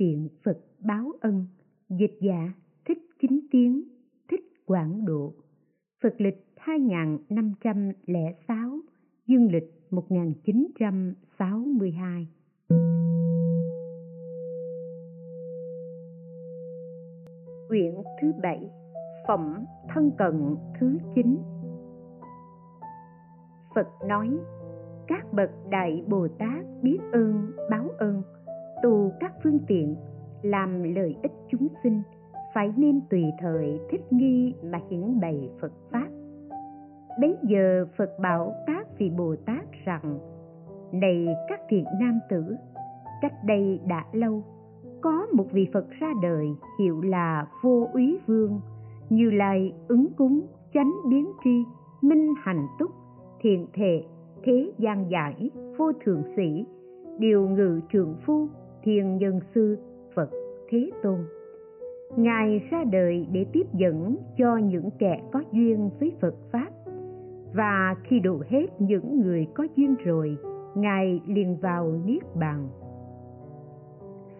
[0.00, 1.46] tiện phật báo ân,
[1.88, 2.52] dịch giả
[2.84, 3.82] thích chính tiếng
[4.28, 5.32] thích quảng độ.
[6.02, 8.80] Phật lịch 2506
[9.26, 12.28] dương lịch 1962
[17.68, 18.70] Quyển thứ bảy,
[19.28, 21.36] Phẩm thân cận thứ chín
[23.74, 24.30] Phật nói,
[25.06, 28.22] Các bậc đại Bồ Tát biết ơn, báo ơn
[28.82, 29.96] tu các phương tiện
[30.42, 32.02] làm lợi ích chúng sinh
[32.54, 36.08] phải nên tùy thời thích nghi mà hiển bày Phật Pháp.
[37.20, 40.18] Bấy giờ Phật bảo các vị Bồ Tát rằng
[40.92, 42.56] Này các thiện nam tử,
[43.22, 44.42] cách đây đã lâu,
[45.00, 46.46] có một vị Phật ra đời
[46.78, 48.60] hiệu là Vô Úy Vương,
[49.10, 51.64] Như Lai ứng cúng, chánh biến tri,
[52.02, 52.90] minh hành túc,
[53.40, 54.02] thiện thệ,
[54.42, 56.64] thế gian giải, vô thường sĩ,
[57.18, 58.48] điều ngự trường phu,
[58.82, 59.78] thiên nhân sư,
[60.14, 60.30] Phật
[60.70, 61.18] Thế Tôn.
[62.16, 66.70] Ngài ra đời để tiếp dẫn cho những kẻ có duyên với Phật Pháp
[67.54, 70.36] và khi độ hết những người có duyên rồi,
[70.74, 72.68] Ngài liền vào Niết Bàn.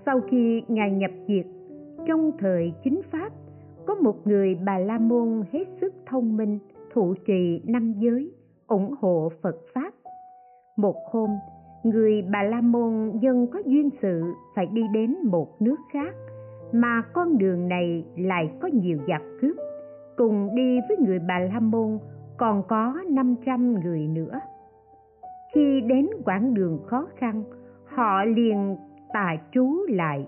[0.06, 1.46] Sau khi Ngài nhập diệt,
[2.06, 3.32] trong thời chính Pháp,
[3.86, 6.58] có một người Bà La Môn hết sức thông minh,
[6.92, 8.32] thụ trì năm giới,
[8.66, 9.94] ủng hộ Phật Pháp.
[10.76, 11.30] Một hôm,
[11.82, 14.22] người Bà La Môn dân có duyên sự
[14.54, 16.14] phải đi đến một nước khác,
[16.72, 19.56] mà con đường này lại có nhiều giặc cướp.
[20.16, 21.98] Cùng đi với người Bà La Môn
[22.36, 24.40] còn có 500 người nữa.
[25.54, 27.42] Khi đến quãng đường khó khăn,
[27.84, 28.76] họ liền
[29.12, 30.26] tà trú lại.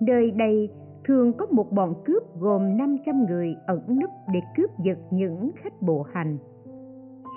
[0.00, 0.70] Nơi đây
[1.04, 5.82] thường có một bọn cướp gồm 500 người ẩn núp để cướp giật những khách
[5.82, 6.38] bộ hành.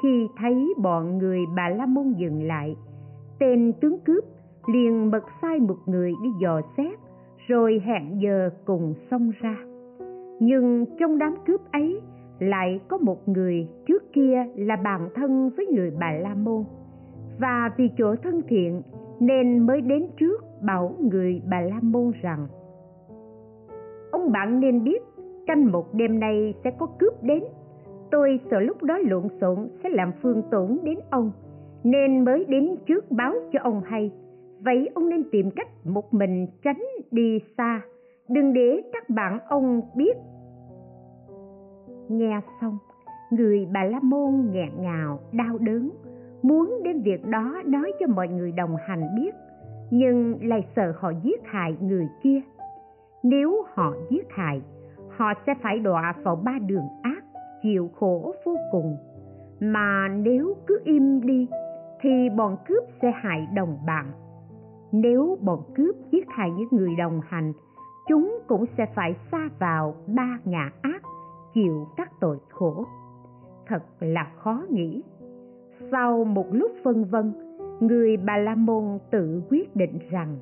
[0.01, 2.75] Khi thấy bọn người Bà La Môn dừng lại,
[3.39, 4.23] tên tướng cướp
[4.73, 6.99] liền bật sai một người đi dò xét,
[7.47, 9.57] rồi hẹn giờ cùng xông ra.
[10.39, 12.01] Nhưng trong đám cướp ấy
[12.39, 16.63] lại có một người trước kia là bạn thân với người Bà La Môn.
[17.39, 18.81] Và vì chỗ thân thiện
[19.19, 22.47] nên mới đến trước bảo người Bà La Môn rằng
[24.11, 25.03] Ông bạn nên biết
[25.47, 27.43] canh một đêm nay sẽ có cướp đến.
[28.11, 31.31] Tôi sợ lúc đó lộn xộn sẽ làm phương tổn đến ông.
[31.85, 34.11] Nên mới đến trước báo cho ông hay.
[34.59, 37.81] Vậy ông nên tìm cách một mình tránh đi xa.
[38.29, 40.17] Đừng để các bạn ông biết.
[42.09, 42.77] Nghe xong,
[43.31, 45.89] người bà la môn nghẹn ngào, đau đớn.
[46.41, 49.35] Muốn đem việc đó nói cho mọi người đồng hành biết,
[49.91, 52.41] nhưng lại sợ họ giết hại người kia.
[53.23, 54.61] Nếu họ giết hại,
[55.17, 57.23] họ sẽ phải đọa vào ba đường ác,
[57.63, 58.97] chịu khổ vô cùng.
[59.59, 61.47] Mà nếu cứ im đi
[62.05, 64.05] thì bọn cướp sẽ hại đồng bạn.
[64.91, 67.53] Nếu bọn cướp giết hại những người đồng hành,
[68.07, 71.01] chúng cũng sẽ phải xa vào ba ngã ác,
[71.53, 72.85] chịu các tội khổ.
[73.67, 75.03] Thật là khó nghĩ.
[75.91, 77.33] Sau một lúc phân vân,
[77.79, 80.37] người bà la môn tự quyết định rằng,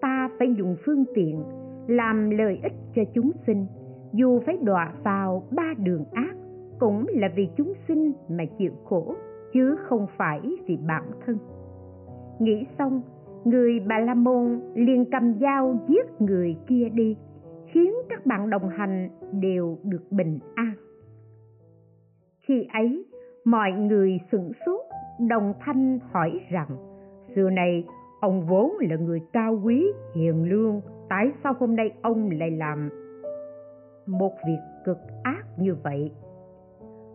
[0.00, 1.44] ta phải dùng phương tiện,
[1.86, 3.66] làm lợi ích cho chúng sinh.
[4.12, 6.34] Dù phải đọa vào ba đường ác,
[6.78, 9.14] cũng là vì chúng sinh mà chịu khổ
[9.56, 11.38] chứ không phải vì bản thân.
[12.38, 13.02] Nghĩ xong,
[13.44, 17.16] người bà la môn liền cầm dao giết người kia đi,
[17.66, 20.72] khiến các bạn đồng hành đều được bình an.
[22.40, 23.04] Khi ấy,
[23.44, 24.80] mọi người sửng sốt,
[25.28, 26.68] đồng thanh hỏi rằng,
[27.34, 27.84] xưa này,
[28.20, 32.88] ông vốn là người cao quý, hiền lương, tại sao hôm nay ông lại làm
[34.06, 36.12] một việc cực ác như vậy?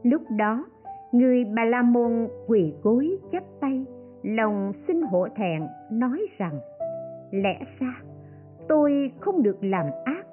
[0.04, 0.66] Lúc đó
[1.12, 3.86] người bà la môn quỳ gối chắp tay,
[4.24, 6.60] lòng xin hổ thẹn, nói rằng,
[7.32, 8.02] lẽ ra,
[8.68, 10.26] tôi không được làm ác,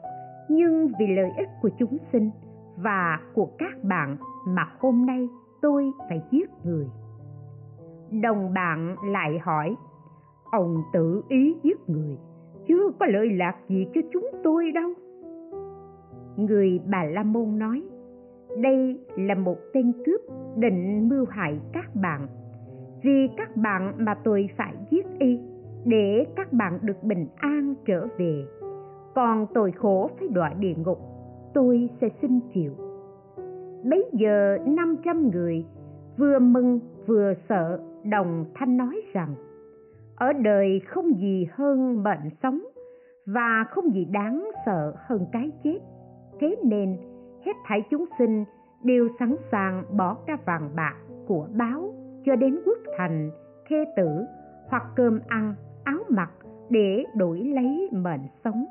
[0.48, 2.30] nhưng vì lợi ích của chúng sinh
[2.76, 4.16] và của các bạn
[4.46, 5.28] mà hôm nay
[5.62, 6.86] tôi phải giết người.
[8.22, 9.76] Đồng bạn lại hỏi,
[10.50, 12.16] ông tự ý giết người,
[12.68, 14.90] chưa có lợi lạc gì cho chúng tôi đâu.
[16.36, 17.82] Người bà la môn nói
[18.56, 20.20] đây là một tên cướp
[20.56, 22.26] định mưu hại các bạn.
[23.02, 25.38] Vì các bạn mà tôi phải giết y,
[25.84, 28.44] để các bạn được bình an trở về.
[29.14, 30.98] Còn tội khổ phải đọa địa ngục,
[31.54, 32.72] tôi sẽ xin chịu.
[33.90, 35.64] Bấy giờ năm trăm người
[36.16, 39.34] vừa mừng vừa sợ, đồng thanh nói rằng,
[40.16, 42.60] ở đời không gì hơn mệnh sống
[43.26, 45.78] và không gì đáng sợ hơn cái chết.
[46.40, 46.96] Thế nên
[47.44, 48.44] hết thảy chúng sinh
[48.82, 50.94] đều sẵn sàng bỏ ra vàng bạc
[51.26, 51.94] của báo
[52.24, 53.30] cho đến quốc thành
[53.68, 54.24] thê tử
[54.68, 55.54] hoặc cơm ăn,
[55.84, 56.30] áo mặc
[56.70, 58.64] để đổi lấy mệnh sống.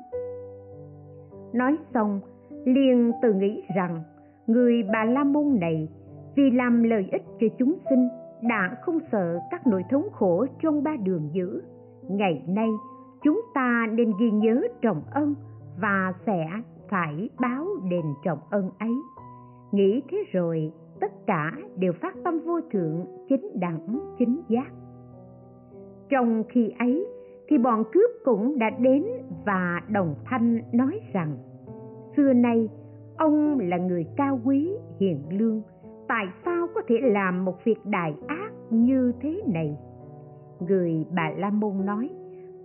[1.52, 2.20] Nói xong,
[2.64, 4.02] liền tự nghĩ rằng
[4.46, 5.88] người bà la môn này
[6.36, 8.08] vì làm lợi ích cho chúng sinh
[8.42, 11.62] đã không sợ các nỗi thống khổ trong ba đường dữ.
[12.08, 12.68] Ngày nay,
[13.22, 15.34] chúng ta nên ghi nhớ trọng ân
[15.80, 16.46] và sẽ
[16.90, 18.94] phải báo đền trọng ân ấy.
[19.72, 24.72] Nghĩ thế rồi, tất cả đều phát tâm vô thượng, chính đẳng, chính giác.
[26.08, 27.06] Trong khi ấy,
[27.48, 29.04] thì bọn cướp cũng đã đến
[29.46, 31.36] và đồng thanh nói rằng,
[32.16, 32.68] xưa nay,
[33.16, 34.70] ông là người cao quý,
[35.00, 35.62] hiền lương,
[36.08, 39.76] tại sao có thể làm một việc đại ác như thế này?
[40.60, 42.10] Người bà la môn nói,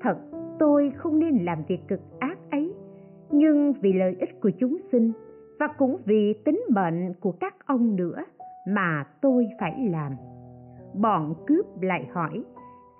[0.01, 0.17] thật,
[0.59, 2.37] tôi không nên làm việc cực ác
[3.33, 5.11] nhưng vì lợi ích của chúng sinh
[5.59, 8.23] và cũng vì tính mệnh của các ông nữa
[8.67, 10.11] mà tôi phải làm.
[10.93, 12.43] Bọn cướp lại hỏi,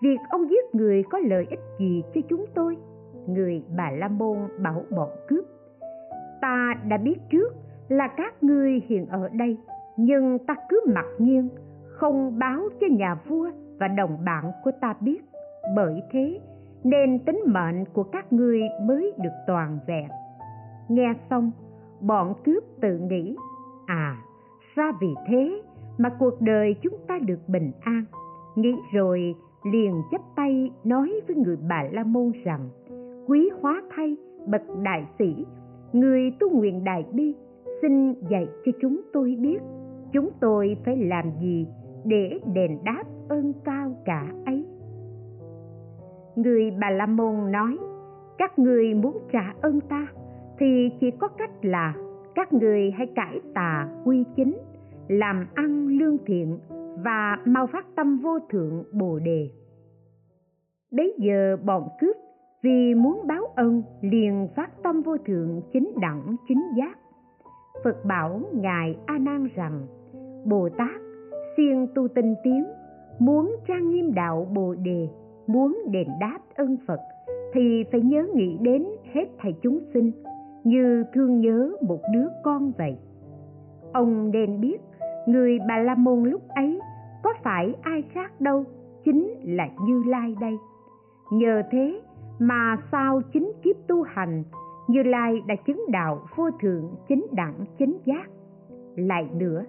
[0.02, 2.78] việc ông giết người có lợi ích gì cho chúng tôi?
[3.28, 5.46] Người bà la môn bảo bọn cướp,
[6.42, 7.54] ta đã biết trước
[7.88, 9.58] là các ngươi hiện ở đây,
[9.98, 11.50] nhưng ta cứ mặc nhiên,
[11.88, 13.50] không báo cho nhà vua
[13.80, 15.22] và đồng bạn của ta biết.
[15.76, 16.40] Bởi thế,
[16.84, 20.08] nên tính mệnh của các ngươi mới được toàn vẹn
[20.90, 21.52] nghe xong,
[22.02, 23.36] bọn cướp tự nghĩ
[23.86, 24.18] à
[24.76, 25.62] ra vì thế
[25.98, 28.06] mà cuộc đời chúng ta được bình an.
[28.56, 29.36] Nghĩ rồi
[29.72, 32.70] liền chắp tay nói với người bà la môn rằng,
[33.28, 35.46] quý hóa thay bậc đại sĩ,
[35.94, 37.36] người tu nguyện đại bi,
[37.82, 39.60] xin dạy cho chúng tôi biết,
[40.14, 41.68] chúng tôi phải làm gì
[42.06, 44.66] để đền đáp ơn cao cả ấy?
[46.36, 47.78] Người bà la môn nói,
[48.38, 50.08] các người muốn trả ơn ta
[50.60, 51.94] thì chỉ có cách là
[52.36, 54.58] các người hãy cải tà quy chính,
[55.08, 56.58] làm ăn lương thiện
[57.04, 59.50] và mau phát tâm vô thượng bồ đề.
[60.92, 62.16] Bấy giờ bọn cướp
[62.64, 66.98] vì muốn báo ân liền phát tâm vô thượng chính đẳng chính giác.
[67.84, 69.82] Phật bảo ngài a nan rằng,
[70.46, 71.02] bồ tát
[71.58, 72.64] siêng tu tinh tiến,
[73.20, 75.08] muốn trang nghiêm đạo bồ đề,
[75.48, 77.00] muốn đền đáp ân phật
[77.54, 80.12] thì phải nhớ nghĩ đến hết thầy chúng sinh
[80.64, 82.98] như thương nhớ một đứa con vậy.
[83.94, 84.78] Ông nên biết,
[85.28, 86.80] người bà la môn lúc ấy
[87.24, 88.64] có phải ai khác đâu,
[89.06, 90.58] chính là như lai đây.
[91.32, 92.02] Nhờ thế
[92.40, 94.44] mà sau chính kiếp tu hành,
[94.88, 98.30] như lai đã chứng đạo vô thượng chính đẳng chính giác.
[98.96, 99.64] Lại nữa,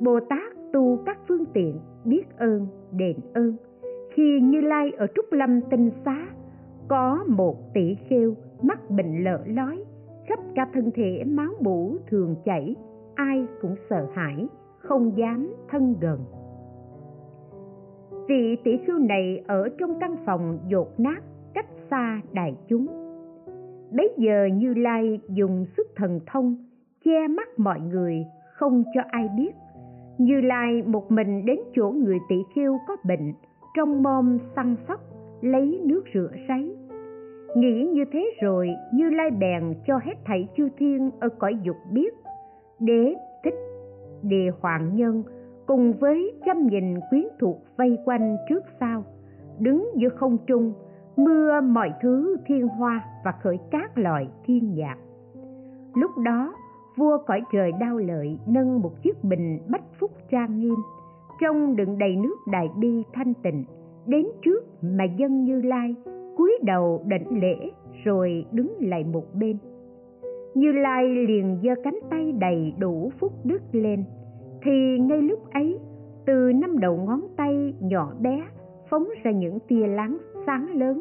[0.00, 3.56] bồ tát tu các phương tiện biết ơn, đền ơn.
[4.10, 6.26] Khi như lai ở trúc lâm tinh xá,
[6.88, 9.84] có một tỷ kheo mắc bệnh lở lói
[10.26, 12.76] khắp cả thân thể máu mủ thường chảy,
[13.14, 16.20] ai cũng sợ hãi, không dám thân gần.
[18.28, 21.22] Vị tỷ khưu này ở trong căn phòng dột nát
[21.54, 22.86] cách xa đại chúng.
[23.96, 26.56] Bấy giờ như lai dùng sức thần thông,
[27.04, 29.52] che mắt mọi người, không cho ai biết.
[30.18, 33.32] Như lai một mình đến chỗ người tỷ khiêu có bệnh,
[33.76, 35.00] trong mom săn sóc,
[35.40, 36.76] lấy nước rửa sấy
[37.56, 41.76] nghĩ như thế rồi, như lai bèn cho hết thảy chư thiên ở cõi dục
[41.92, 42.14] biết,
[42.80, 43.14] đế,
[43.44, 43.54] thích,
[44.22, 45.22] đề hoàng nhân
[45.66, 49.04] cùng với trăm nghìn quyến thuộc vây quanh trước sau,
[49.58, 50.72] đứng giữa không trung,
[51.16, 54.96] mưa mọi thứ thiên hoa và khởi các loại thiên nhạc.
[55.94, 56.54] Lúc đó,
[56.96, 60.76] vua cõi trời đau lợi nâng một chiếc bình bách phúc trang nghiêm,
[61.40, 63.64] trong đựng đầy nước đại bi thanh tịnh,
[64.06, 65.94] đến trước mà dân như lai
[66.36, 67.70] cúi đầu đảnh lễ
[68.04, 69.56] rồi đứng lại một bên.
[70.54, 74.04] Như lai liền giơ cánh tay đầy đủ phúc đức lên,
[74.62, 75.78] thì ngay lúc ấy,
[76.26, 78.42] từ năm đầu ngón tay nhỏ bé
[78.90, 81.00] phóng ra những tia láng sáng lớn,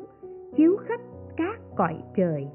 [0.56, 1.00] chiếu khắp
[1.38, 2.48] các cõi trời.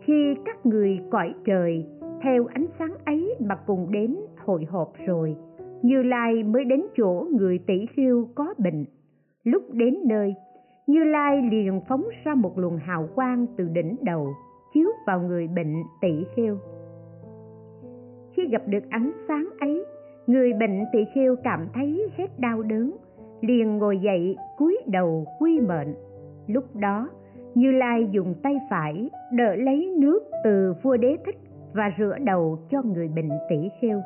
[0.00, 1.86] Khi các người cõi trời
[2.22, 5.36] theo ánh sáng ấy mà cùng đến hội họp rồi,
[5.82, 8.84] như lai mới đến chỗ người tỷ khiêu có bệnh.
[9.44, 10.34] Lúc đến nơi
[10.86, 14.28] như lai liền phóng ra một luồng hào quang từ đỉnh đầu,
[14.74, 16.58] chiếu vào người bệnh tỷ khiêu
[18.36, 19.84] khi gặp được ánh sáng ấy,
[20.26, 22.96] người bệnh tỷ khiêu cảm thấy hết đau đớn,
[23.40, 25.94] liền ngồi dậy cúi đầu quy mệnh.
[26.46, 27.08] Lúc đó,
[27.54, 31.36] như lai dùng tay phải đỡ lấy nước từ vua đế thích
[31.74, 34.00] và rửa đầu cho người bệnh tỷ khiêu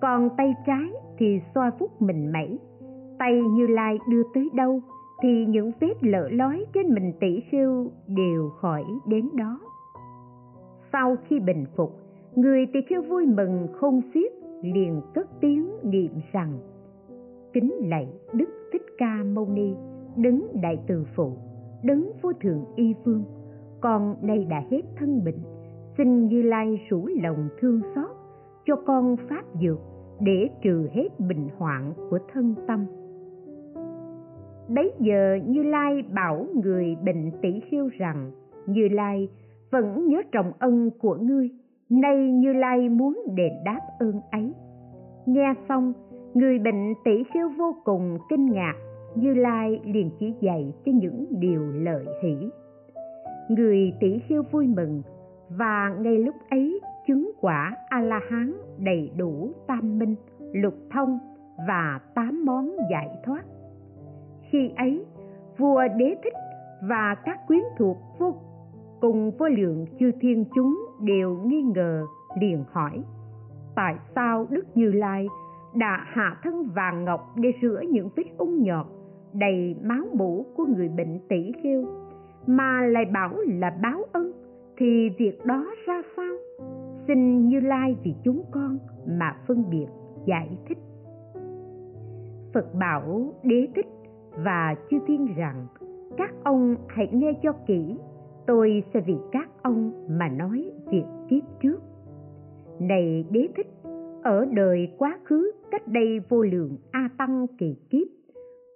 [0.00, 2.58] còn tay trái thì xoa phúc mình mẩy.
[3.18, 4.80] Tay như lai đưa tới đâu?
[5.22, 9.60] Thì những vết lở lói trên mình tỷ khiêu đều khỏi đến đó.
[10.92, 11.90] Sau khi bình phục
[12.34, 14.32] người tỷ khiêu vui mừng không xiết
[14.62, 16.58] liền cất tiếng niệm rằng
[17.52, 19.74] kính lạy đức thích ca mâu ni
[20.16, 21.32] đứng đại từ phụ
[21.82, 23.24] đứng vô thượng y phương,
[23.80, 25.40] con nay đã hết thân bệnh
[25.96, 28.10] xin như lai rủ lòng thương xót
[28.66, 29.78] cho con pháp dược
[30.20, 32.86] để trừ hết bệnh hoạn của thân tâm
[34.68, 38.30] bấy giờ như lai bảo người bệnh tỷ khiêu rằng,
[38.66, 39.28] như lai,
[39.70, 41.50] vẫn nhớ trọng ân của ngươi.
[41.90, 44.52] Nay như lai muốn đền đáp ơn ấy.
[45.26, 45.92] Nghe xong,
[46.34, 48.74] người bệnh tỷ khiêu vô cùng kinh ngạc.
[49.14, 52.50] Như lai liền chỉ dạy cho những điều lợi hỷ.
[53.48, 55.02] Người tỷ khiêu vui mừng
[55.48, 60.14] và ngay lúc ấy chứng quả a la hán đầy đủ tam minh,
[60.52, 61.18] lục thông
[61.68, 63.42] và tám món giải thoát
[64.50, 65.04] khi ấy,
[65.58, 66.34] vua đế thích
[66.88, 68.34] và các quyến thuộc vô
[69.00, 72.04] cùng vô lượng chư thiên chúng đều nghi ngờ,
[72.40, 73.02] liền hỏi,
[73.74, 75.26] tại sao đức như lai
[75.74, 78.86] đã hạ thân vàng ngọc để rửa những vết ung nhọt
[79.32, 81.84] đầy máu mũ của người bệnh tỷ kheo,
[82.46, 84.32] mà lại bảo là báo ân,
[84.76, 86.36] thì việc đó ra sao?
[87.06, 88.78] Xin như lai vì chúng con
[89.18, 89.86] mà phân biệt
[90.24, 90.78] giải thích.
[92.54, 93.86] Phật bảo đế thích
[94.36, 95.66] và chư thiên rằng
[96.16, 97.96] các ông hãy nghe cho kỹ,
[98.46, 101.78] tôi sẽ vì các ông mà nói việc kiếp trước.
[102.80, 103.66] Này đế thích,
[104.22, 108.06] ở đời quá khứ cách đây vô lượng a tăng kỳ kiếp,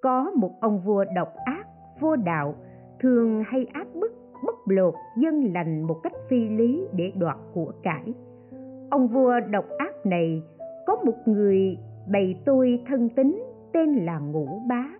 [0.03, 1.67] có một ông vua độc ác,
[2.01, 2.55] vô đạo,
[3.01, 4.13] thường hay áp bức,
[4.47, 8.15] bóc lột dân lành một cách phi lý để đoạt của cải.
[8.91, 10.43] Ông vua độc ác này,
[10.87, 11.79] có một người
[12.13, 15.00] bày tôi thân tính tên là ngũ bá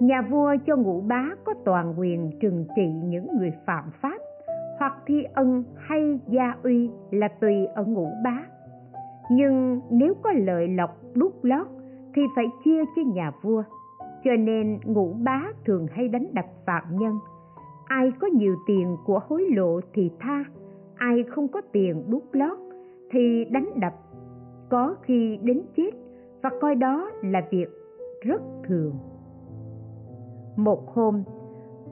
[0.00, 4.18] nhà vua cho ngũ bá có toàn quyền trừng trị những người phạm pháp,
[4.78, 8.46] hoặc thi ân hay gia uy là tùy ở ngũ bá.
[9.30, 11.66] Nhưng nếu có lợi lộc đút lót
[12.14, 13.62] thì phải chia cho nhà vua,
[14.24, 17.18] cho nên ngũ bá thường hay đánh đập phạm nhân.
[17.86, 20.44] Ai có nhiều tiền của hối lộ thì tha,
[20.96, 22.58] ai không có tiền đút lót
[23.10, 23.94] thì đánh đập.
[24.68, 25.90] Có khi đến chết,
[26.42, 27.68] và coi đó là việc
[28.22, 28.92] rất thường
[30.56, 31.22] một hôm,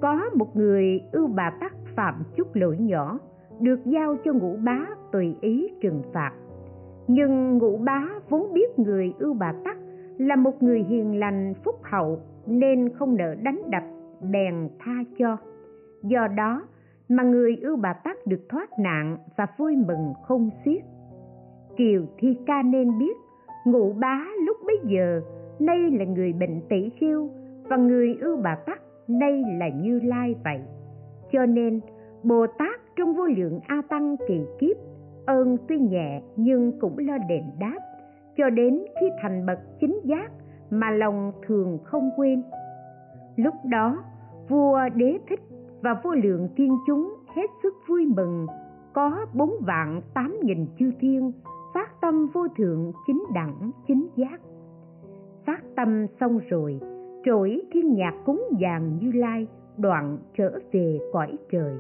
[0.01, 3.19] có một người ưu bà tắc phạm chút lỗi nhỏ,
[3.61, 6.33] được giao cho ngũ bá tùy ý trừng phạt.
[7.09, 9.77] Nhưng ngũ bá vốn biết người ưu bà tắc
[10.19, 13.83] là một người hiền lành, phúc hậu, nên không nỡ đánh đập,
[14.33, 15.37] bèn tha cho.
[16.03, 16.63] Do đó
[17.09, 20.83] mà người ưu bà tắc được thoát nạn và vui mừng không xiết.
[21.77, 23.17] Kiều thi ca nên biết,
[23.65, 25.21] ngũ bá lúc bấy giờ
[25.59, 27.29] nay là người bệnh tỷ khiêu
[27.69, 30.61] và người ưu bà tắc nay là như lai vậy.
[31.33, 31.81] Cho nên,
[32.23, 34.77] bồ tát trong vô lượng a tăng kỳ kiếp
[35.27, 37.79] ơn tuy nhẹ nhưng cũng lo đền đáp,
[38.37, 40.31] cho đến khi thành bậc chính giác
[40.71, 42.43] mà lòng thường không quên.
[43.37, 44.05] Lúc đó,
[44.49, 45.41] vua đế thích
[45.81, 48.47] và vô lượng thiên chúng hết sức vui mừng,
[48.93, 51.33] có bốn vạn tám nghìn chư thiên
[51.75, 54.41] phát tâm vô thượng chính đẳng chính giác.
[55.47, 56.81] Phát tâm xong rồi
[57.25, 61.75] trỗi thiên nhạc cúng dường như lai, đoạn trở về cõi trời.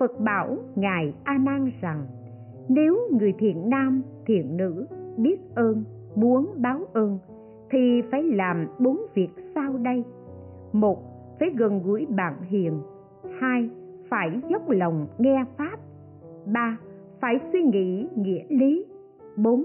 [0.00, 2.06] Phật bảo ngài a nan rằng,
[2.68, 7.18] nếu người thiện nam, thiện nữ biết ơn, muốn báo ơn,
[7.70, 10.04] thì phải làm bốn việc sau đây.
[10.72, 10.98] Một,
[11.40, 12.80] phải gần gũi bạn hiền.
[13.40, 13.70] Hai,
[14.08, 15.76] phải dốc lòng nghe pháp.
[16.46, 16.78] Ba,
[17.20, 18.86] phải suy nghĩ nghĩa lý.
[19.36, 19.64] Bốn,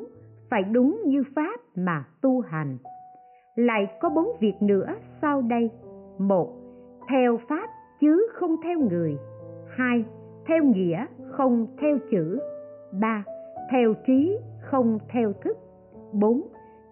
[0.49, 2.77] phải đúng như pháp mà tu hành
[3.57, 5.69] lại có bốn việc nữa sau đây.
[6.17, 6.53] Một,
[7.09, 9.17] theo pháp chứ không theo người.
[9.67, 10.05] Hai,
[10.47, 12.39] theo nghĩa không theo chữ.
[13.01, 13.23] Ba,
[13.71, 15.57] theo trí không theo thức.
[16.13, 16.41] Bốn,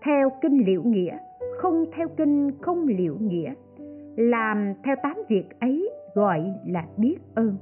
[0.03, 1.17] theo kinh liệu nghĩa
[1.57, 3.53] không theo kinh không liệu nghĩa.
[4.15, 7.57] Làm theo tám việc ấy gọi là biết ơn.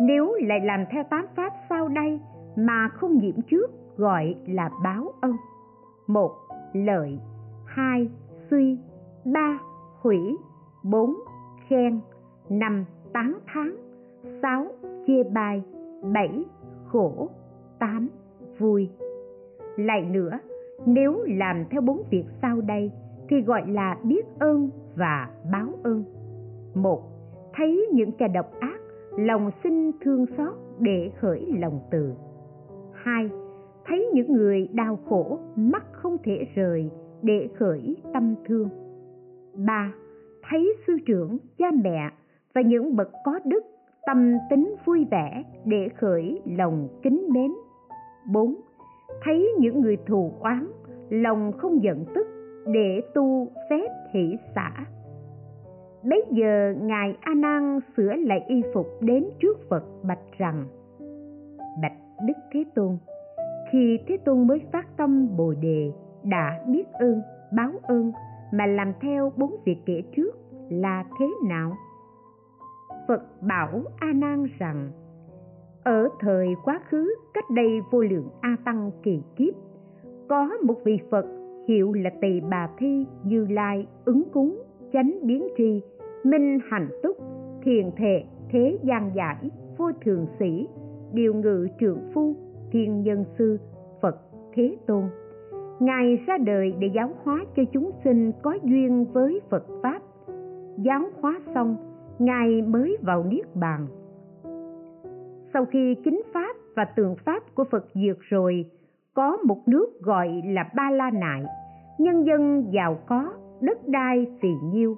[0.00, 2.20] Nếu lại làm theo tám pháp sau đây
[2.56, 5.32] mà không nhiễm trước gọi là báo ân
[6.06, 6.30] một,
[6.72, 7.18] lợi
[7.76, 8.08] hai,
[8.50, 8.78] suy,
[9.24, 9.58] ba,
[10.00, 10.36] hủy,
[10.84, 11.14] bốn,
[11.68, 12.00] khen,
[12.48, 13.76] năm, tán thán,
[14.42, 14.66] sáu,
[15.06, 15.62] chê bai,
[16.14, 16.44] bảy,
[16.86, 17.28] khổ,
[17.78, 18.08] tám,
[18.58, 18.90] vui.
[19.76, 20.38] Lại nữa,
[20.86, 22.92] nếu làm theo bốn việc sau đây
[23.28, 26.04] thì gọi là biết ơn và báo ơn.
[26.74, 27.02] Một,
[27.54, 28.78] thấy những kẻ độc ác,
[29.18, 32.14] lòng sinh thương xót để khởi lòng từ.
[32.92, 33.30] Hai,
[33.86, 36.90] thấy những người đau khổ, mắt không thể rời
[37.26, 38.68] để khởi tâm thương.
[39.66, 39.92] Ba,
[40.48, 42.10] thấy sư trưởng, cha mẹ
[42.54, 43.64] và những bậc có đức
[44.06, 47.52] tâm tính vui vẻ để khởi lòng kính mến.
[48.32, 48.54] Bốn,
[49.24, 50.66] thấy những người thù oán,
[51.10, 52.26] lòng không giận tức
[52.66, 54.70] để tu phép hỷ xả.
[56.02, 60.64] Bấy giờ ngài a nan sửa lại y phục đến trước phật bạch rằng,
[61.82, 62.98] bạch đức thế tôn,
[63.72, 65.92] khi thế tôn mới phát tâm bồ đề
[66.28, 67.22] đã biết ơn,
[67.56, 68.12] báo ơn
[68.52, 70.30] mà làm theo bốn việc kể trước
[70.70, 71.72] là thế nào?
[73.08, 74.90] Phật bảo a nan rằng,
[75.84, 79.54] ở thời quá khứ cách đây vô lượng a tăng kỳ kiếp,
[80.28, 81.26] có một vị phật
[81.68, 85.82] hiệu là tỳ bà thi như lai ứng cúng, chánh biến tri,
[86.24, 87.16] minh hạnh túc,
[87.62, 90.68] thiền thệ thế gian giải vô thường sĩ,
[91.12, 92.34] điều ngự trượng phu,
[92.70, 93.58] thiên nhân sư
[94.00, 94.16] phật
[94.54, 95.04] thế tôn
[95.80, 100.00] ngài ra đời để giáo hóa cho chúng sinh có duyên với phật pháp.
[100.76, 101.76] Giáo hóa xong,
[102.18, 103.86] ngài mới vào niết bàn.
[105.52, 108.64] Sau khi chính pháp và tượng pháp của phật diệt rồi,
[109.14, 111.42] có một nước gọi là ba la nại.
[111.98, 114.96] Nhân dân giàu có, đất đai phì nhiêu,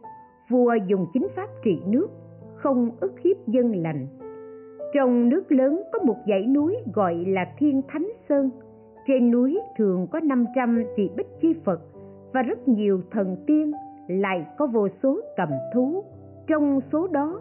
[0.51, 2.09] vua dùng chính pháp trị nước,
[2.55, 4.07] không ức hiếp dân lành.
[4.95, 8.51] Trong nước lớn có một dãy núi gọi là thiên thánh sơn
[9.09, 11.81] trên núi thường có 500 vị bích chi Phật
[12.33, 13.73] và rất nhiều thần tiên,
[14.09, 16.05] lại có vô số cầm thú.
[16.47, 17.41] Trong số đó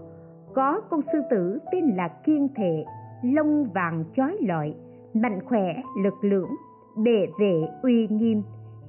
[0.53, 2.85] có con sư tử tên là Kiên Thệ,
[3.23, 4.73] lông vàng chói lọi,
[5.13, 6.49] mạnh khỏe, lực lưỡng,
[6.97, 8.41] bệ vệ uy nghiêm.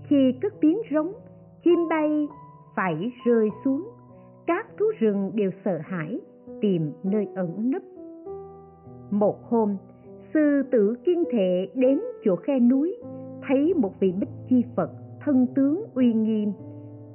[0.02, 1.12] Khi cất tiếng rống,
[1.64, 2.28] chim bay
[2.76, 3.88] phải rơi xuống.
[4.46, 6.20] Các thú rừng đều sợ hãi,
[6.60, 7.82] tìm nơi ẩn nấp.
[9.10, 9.76] Một hôm,
[10.34, 12.96] sư tử kiên thệ đến chỗ khe núi,
[13.48, 16.52] thấy một vị bích chi phật thân tướng uy nghiêm,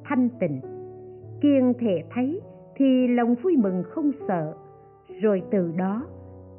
[0.04, 0.62] thanh tịnh.
[1.42, 2.42] Kiên thệ thấy
[2.76, 4.54] thì lòng vui mừng không sợ.
[5.22, 6.08] Rồi từ đó,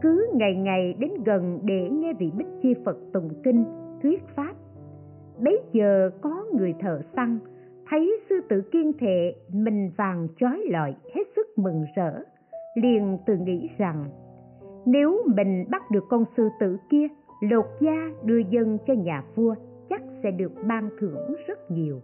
[0.02, 3.64] cứ ngày ngày đến gần để nghe vị bích chi phật tụng kinh,
[4.02, 4.54] thuyết pháp.
[5.44, 7.38] Bấy giờ có người thợ săn
[7.88, 12.22] thấy sư tử kiên thệ mình vàng chói lọi, hết sức mừng rỡ,
[12.82, 14.04] liền tự nghĩ rằng
[14.86, 17.06] nếu mình bắt được con sư tử kia,
[17.40, 19.54] lột da đưa dân cho nhà vua,
[19.88, 22.00] chắc sẽ được ban thưởng rất nhiều.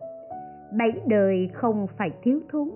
[0.78, 2.70] Bảy đời không phải thiếu thốn.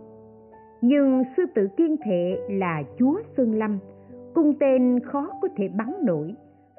[0.80, 3.78] Nhưng sư tử kiên thệ là chúa sơn lâm,
[4.34, 6.34] cung tên khó có thể bắn nổi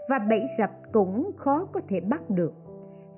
[0.09, 2.53] và bẫy rập cũng khó có thể bắt được.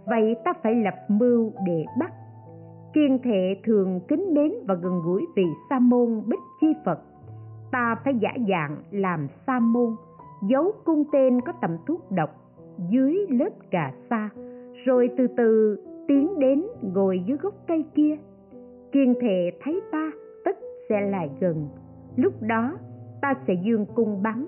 [0.06, 2.14] Vậy ta phải lập mưu để bắt.
[2.94, 7.00] Kiên thệ thường kính mến và gần gũi vị sa môn bích chi phật
[7.72, 9.96] ta phải giả dạng làm sa môn,
[10.50, 12.30] giấu cung tên có tầm thuốc độc
[12.90, 14.30] dưới lớp cà sa,
[14.86, 15.78] rồi từ từ
[16.08, 18.16] tiến đến ngồi dưới gốc cây kia.
[18.92, 20.12] Kiên thệ thấy ta
[20.46, 20.58] tất
[20.90, 21.68] sẽ lại gần.
[22.16, 22.78] Lúc đó,
[23.22, 24.46] ta sẽ dương cung bắn,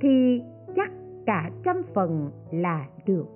[0.00, 0.42] thì
[0.76, 0.90] chắc
[1.26, 3.26] cả trăm phần là được.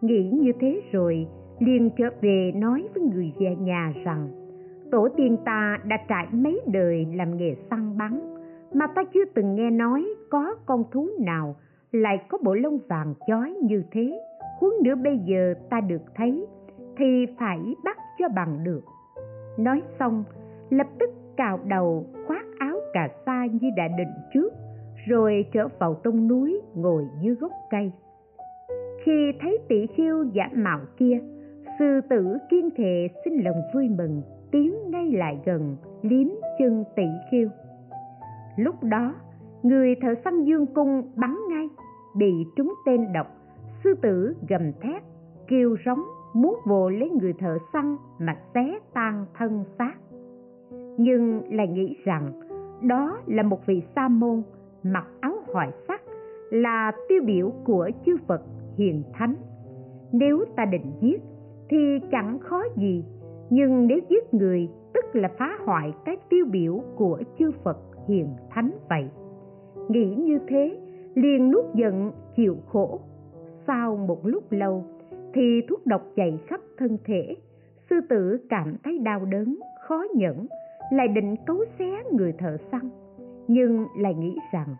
[0.00, 1.26] Nghĩ như thế rồi,
[1.58, 4.28] liền trở về nói với người về nhà rằng
[4.92, 8.34] tổ tiên ta đã trải mấy đời làm nghề săn bắn,
[8.74, 11.56] mà ta chưa từng nghe nói có con thú nào
[11.92, 14.20] lại có bộ lông vàng chói như thế.
[14.60, 16.46] Huống nữa bây giờ ta được thấy,
[16.96, 18.80] thì phải bắt cho bằng được.
[19.58, 20.24] Nói xong,
[20.70, 24.52] lập tức cào đầu khoác áo cà sa như đã định trước,
[25.06, 27.92] rồi trở vào trong núi ngồi dưới gốc cây.
[29.04, 31.18] Khi thấy tỷ khiêu giả mạo kia,
[31.78, 37.06] sư tử kiên thệ xin lòng vui mừng tiến ngay lại gần, liếm chân tỷ
[37.30, 37.48] khiêu
[38.56, 39.14] lúc đó,
[39.62, 41.68] người thợ săn dương cung bắn ngay,
[42.16, 43.26] bị trúng tên độc,
[43.84, 45.02] sư tử gầm thét,
[45.48, 46.00] kêu rống
[46.34, 49.94] muốn vồ lấy người thợ săn mà xé tan thân xác.
[50.98, 52.32] Nhưng lại nghĩ rằng,
[52.82, 54.42] đó là một vị sa môn,
[54.82, 56.02] mặc áo hoài sắc,
[56.50, 58.42] là tiêu biểu của chư phật
[58.76, 59.34] hiền thánh.
[60.12, 61.22] Nếu ta định giết,
[61.68, 63.04] thì chẳng khó gì
[63.54, 68.28] nhưng nếu giết người, tức là phá hoại cái tiêu biểu của chư phật hiền
[68.50, 69.08] thánh vậy.
[69.88, 70.80] Nghĩ như thế,
[71.14, 73.00] liền nuốt giận, chịu khổ.
[73.66, 74.84] Sau một lúc lâu,
[75.34, 77.36] thì thuốc độc chạy khắp thân thể.
[77.90, 80.46] Sư tử cảm thấy đau đớn, khó nhẫn,
[80.92, 82.90] lại định cấu xé người thợ săn.
[83.48, 84.76] Nhưng lại nghĩ rằng,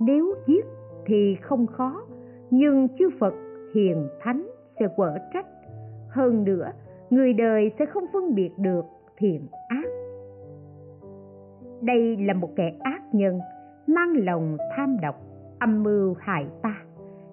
[0.00, 0.64] nếu giết
[1.06, 2.02] thì không khó,
[2.50, 3.34] nhưng chư phật
[3.74, 4.46] hiền thánh
[4.80, 5.46] sẽ quở trách.
[6.08, 6.72] Hơn nữa
[7.10, 8.84] người đời sẽ không phân biệt được
[9.16, 9.88] thiện ác.
[11.82, 13.40] Đây là một kẻ ác nhân,
[13.86, 15.14] mang lòng tham độc,
[15.58, 16.76] âm mưu hại ta.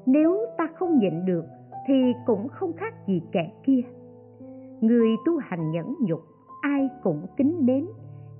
[0.05, 1.45] Nếu ta không nhịn được,
[1.87, 3.81] thì cũng không khác gì kẻ kia.
[4.81, 6.21] Người tu hành nhẫn nhục,
[6.61, 7.85] ai cũng kính mến.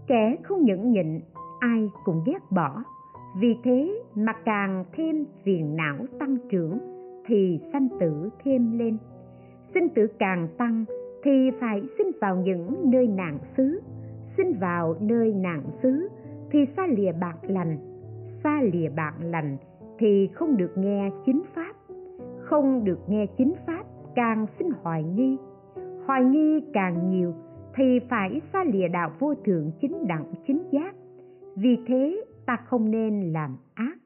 [0.07, 1.19] Kẻ không nhẫn nhịn,
[1.59, 2.83] ai cũng ghét bỏ.
[3.39, 6.77] Vì thế mà càng thêm phiền não tăng trưởng,
[7.25, 8.97] thì sanh tử thêm lên.
[9.73, 10.85] Sinh tử càng tăng
[11.23, 13.81] thì phải sinh vào những nơi nạn xứ.
[14.37, 16.09] Sinh vào nơi nạn xứ
[16.51, 17.77] thì xa lìa bạc lành.
[18.43, 19.57] Xa lìa bạc lành
[19.99, 21.73] thì không được nghe chính pháp.
[22.39, 23.83] Không được nghe chính pháp,
[24.15, 25.37] càng sinh hoài nghi.
[26.05, 27.33] Hoài nghi càng nhiều
[27.75, 30.95] thì phải xa lìa đạo vô thượng chính đẳng chính giác.
[31.55, 33.97] Vì thế ta không nên làm ác.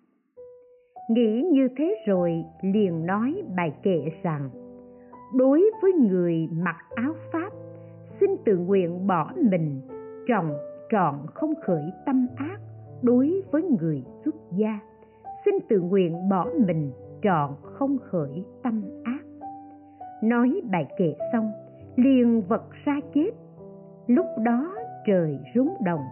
[1.09, 4.49] Nghĩ như thế rồi liền nói bài kệ rằng
[5.33, 7.49] đối với người mặc áo pháp,
[8.19, 9.81] xin tự nguyện bỏ mình
[10.27, 10.57] tròn
[10.91, 12.57] trọn không khởi tâm ác
[13.01, 14.79] đối với người xuất gia.
[15.45, 16.91] Xin tự nguyện bỏ mình,
[17.23, 19.23] trọn không khởi tâm ác.
[20.23, 21.51] Nói bài kệ xong,
[21.95, 23.31] liền vật ra chết
[24.07, 24.73] lúc đó
[25.07, 26.03] trời rúng động,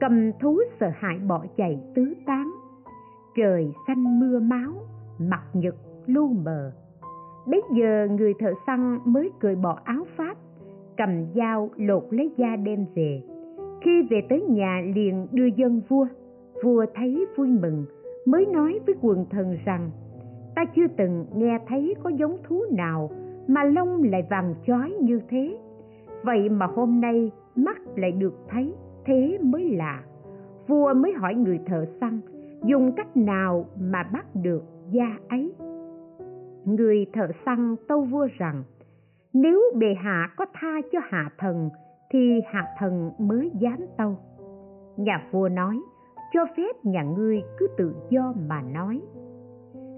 [0.00, 2.50] cầm thú sợ hãi bỏ chạy tứ tán.
[3.36, 4.72] Trời xanh mưa máu,
[5.18, 5.74] mặt nhật
[6.06, 6.72] lu mờ
[7.46, 10.36] bấy giờ người thợ săn mới cởi bỏ áo pháp
[10.96, 13.22] cầm dao lột lấy da đem về.
[13.80, 16.06] Khi về tới nhà liền đưa dân vua.
[16.64, 17.84] Vua thấy vui mừng,
[18.26, 19.90] mới nói với quần thần rằng,
[20.54, 23.10] ta chưa từng nghe thấy có giống thú nào
[23.48, 25.58] mà lông lại vàng chói như thế.
[26.22, 28.74] Vậy mà hôm nay mắt lại được thấy
[29.04, 30.02] thế mới lạ.
[30.66, 32.20] Vua mới hỏi người thợ săn,
[32.64, 35.52] dùng cách nào mà bắt được da ấy?
[36.74, 38.62] Người thợ săn tâu vua rằng,
[39.32, 41.70] nếu bề hạ có tha cho hạ thần,
[42.10, 44.16] thì hạ thần mới dám tâu.
[44.96, 45.80] Nhà vua nói,
[46.32, 49.00] cho phép nhà ngươi cứ tự do mà nói.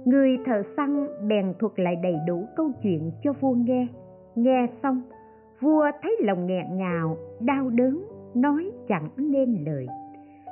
[0.05, 3.87] Người thợ săn bèn thuật lại đầy đủ câu chuyện cho vua nghe.
[4.35, 5.03] Nghe xong,
[5.61, 8.05] vua thấy lòng nghẹn ngào, đau đớn,
[8.35, 9.87] nói chẳng nên lời.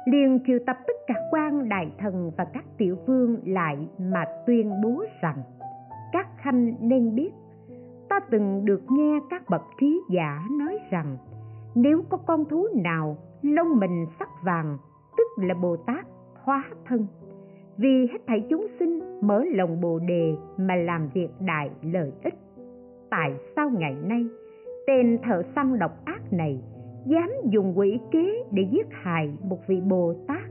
[0.07, 4.73] Liền triệu tập tất cả quan đại thần và các tiểu vương lại mà tuyên
[4.83, 5.43] bố rằng
[6.43, 7.31] khanh nên biết.
[8.09, 11.17] Ta từng được nghe các bậc trí giả nói rằng,
[11.75, 14.79] nếu có con thú nào lông mình sắc vàng,
[15.17, 16.07] tức là bồ tát
[16.43, 17.07] hóa thân,
[17.77, 22.35] vì hết thảy chúng sinh mở lòng bồ đề mà làm việc đại lợi ích,
[23.11, 24.27] tại sao ngày nay
[24.87, 26.63] tên thợ săn độc ác này
[27.07, 30.51] dám dùng quỷ kế để giết hại một vị bồ tát?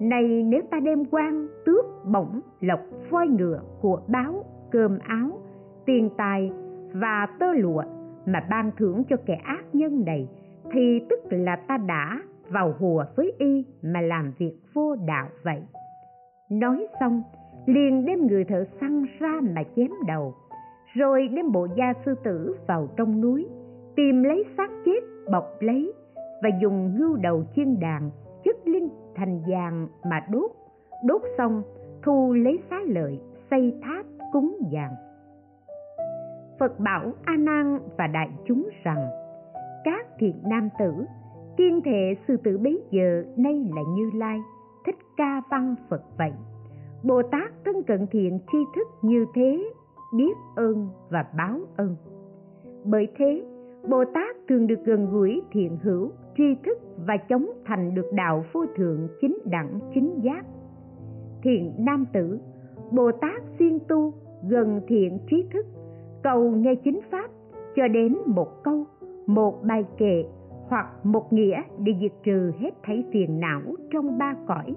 [0.00, 5.30] Này nếu ta đem quan tước bổng lộc voi ngựa của báo cơm áo,
[5.86, 6.52] tiền tài
[6.92, 7.82] và tơ lụa
[8.26, 10.28] mà ban thưởng cho kẻ ác nhân này,
[10.72, 15.62] thì tức là ta đã vào hùa với y mà làm việc vô đạo vậy.
[16.50, 17.22] Nói xong,
[17.66, 20.34] liền đem người thợ săn ra mà chém đầu,
[20.94, 23.46] rồi đem bộ da sư tử vào trong núi,
[23.96, 25.00] tìm lấy xác chết,
[25.32, 25.92] bọc lấy
[26.42, 28.10] và dùng ngưu đầu chiên đàn,
[28.44, 30.50] chất linh thành vàng mà đốt.
[31.04, 31.62] Đốt xong,
[32.02, 34.94] thu lấy xá lợi, xây tháp cúng dường.
[36.58, 39.08] Phật bảo a nan và đại chúng rằng,
[39.84, 41.04] các thiện nam tử,
[41.56, 44.38] kiên thể sư tử bấy giờ nay là như lai,
[44.86, 46.32] thích ca văn phật vậy.
[47.02, 49.64] Bồ tát thân cận thiện tri thức như thế,
[50.16, 51.96] biết ơn và báo ơn.
[52.84, 53.44] Bởi thế,
[53.88, 58.44] bồ tát thường được gần gũi thiện hữu, tri thức và chống thành được đạo
[58.52, 60.46] vô thượng chính đẳng chính giác.
[61.42, 62.38] Thiện nam tử,
[62.90, 64.12] bồ tát xuyên tu
[64.48, 65.66] gần thiện trí thức.
[66.22, 67.30] Cầu nghe chính pháp
[67.76, 68.84] cho đến một câu,
[69.26, 70.24] một bài kệ
[70.68, 73.60] hoặc một nghĩa để diệt trừ hết thảy phiền não
[73.92, 74.74] trong ba cõi.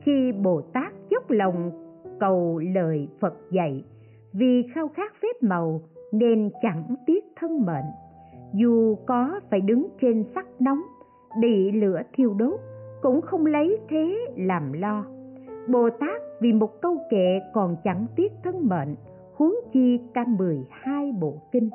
[0.00, 1.70] Khi bồ tát dốc lòng
[2.20, 3.84] cầu lời phật dạy,
[4.32, 5.80] vì khao khát phép màu
[6.12, 7.84] nên chẳng tiếc thân mệnh.
[8.54, 10.80] Dù có phải đứng trên sắc nóng,
[11.40, 12.60] bị lửa thiêu đốt,
[13.02, 15.04] cũng không lấy thế làm lo
[15.68, 18.94] bồ tát vì một câu kệ còn chẳng tiếc thân mệnh,
[19.34, 21.70] huống chi cả mười hai bộ kinh.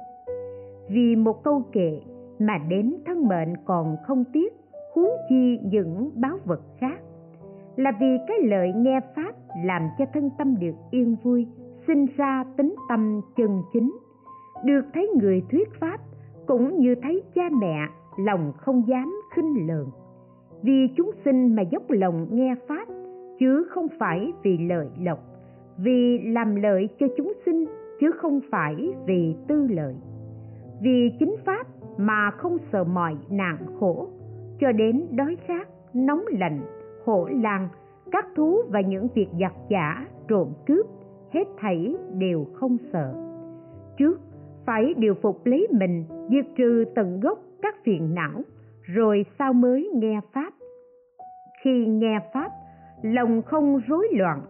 [0.89, 2.02] Vì một câu kệ
[2.39, 4.54] mà đến thân mệnh còn không tiếc,
[4.93, 6.99] huống chi những báo vật khác.
[7.75, 9.32] Là vì cái lợi nghe pháp
[9.65, 11.47] làm cho thân tâm được yên vui,
[11.88, 13.97] sinh ra tính tâm chân chính.
[14.65, 15.97] Được thấy người thuyết pháp
[16.45, 19.86] cũng như thấy cha mẹ, lòng không dám khinh lờn.
[20.62, 22.86] vì chúng sinh mà dốc lòng nghe pháp
[23.39, 25.19] chứ không phải vì lợi lộc,
[25.78, 27.65] vì làm lợi cho chúng sinh,
[27.99, 29.95] chứ không phải vì tư lợi.
[30.82, 34.08] Vì chính pháp mà không sợ mọi nạn khổ,
[34.60, 36.60] cho đến đói khát, nóng lạnh
[37.06, 37.67] hổ lang
[38.12, 40.86] các thú và những việc giặc giả, trộm cướp,
[41.34, 43.13] hết thảy đều không sợ.
[43.97, 44.19] Trước,
[44.65, 48.41] phải điều phục lấy mình, diệt trừ tận gốc các phiền não,
[48.84, 50.54] rồi sau mới nghe pháp.
[51.63, 52.52] Khi nghe pháp
[53.02, 54.42] lòng không rối loạn,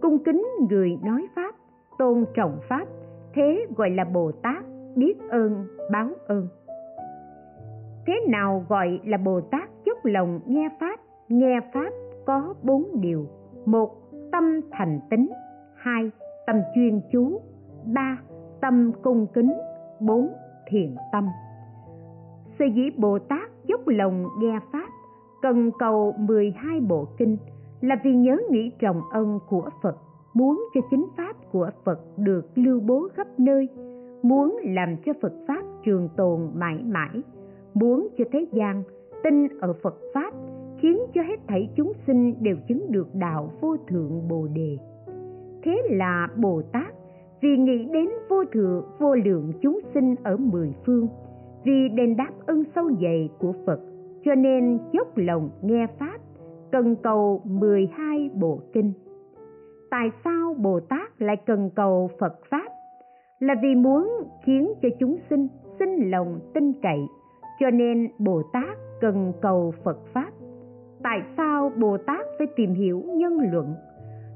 [0.00, 1.54] cung kính người nói pháp,
[1.98, 2.86] tôn trọng pháp,
[3.34, 4.64] thế gọi là bồ tát
[4.96, 6.48] biết ơn, báo ơn.
[8.06, 11.00] Thế nào gọi là bồ tát dốc lòng nghe pháp?
[11.28, 11.90] Nghe pháp
[12.26, 13.26] có bốn điều.
[13.66, 13.90] Một,
[14.32, 15.28] tâm thành tính.
[15.74, 16.10] Hai,
[16.46, 17.40] tâm chuyên chú.
[17.84, 18.18] Ba,
[18.60, 19.52] tâm cung kính.
[20.00, 20.28] Bốn
[20.68, 21.28] thiện tâm.
[22.58, 24.88] Sở dĩ bồ tát dốc lòng nghe pháp,
[25.42, 27.36] cần cầu 12 bộ kinh
[27.80, 29.96] là vì nhớ nghĩ trọng ân của Phật,
[30.34, 33.68] muốn cho chính pháp của Phật được lưu bố khắp nơi,
[34.22, 37.22] muốn làm cho Phật pháp trường tồn mãi mãi,
[37.74, 38.82] muốn cho thế gian
[39.22, 40.34] tin ở Phật pháp
[40.78, 44.78] khiến cho hết thảy chúng sinh đều chứng được đạo vô thượng Bồ đề.
[45.62, 46.94] Thế là Bồ Tát
[47.40, 51.08] vì nghĩ đến vô thượng vô lượng chúng sinh ở mười phương,
[51.64, 53.80] vì đền đáp ân sâu dày của Phật
[54.24, 56.18] cho nên dốc lòng nghe pháp
[56.72, 58.92] cần cầu 12 bộ kinh.
[59.90, 62.68] Tại sao bồ tát lại cần cầu phật pháp?
[63.38, 64.10] Là vì muốn
[64.44, 65.48] khiến cho chúng sinh
[65.78, 67.00] sinh lòng tin cậy,
[67.60, 70.30] cho nên bồ tát cần cầu phật pháp.
[71.02, 73.74] Tại sao bồ tát phải tìm hiểu nhân luận?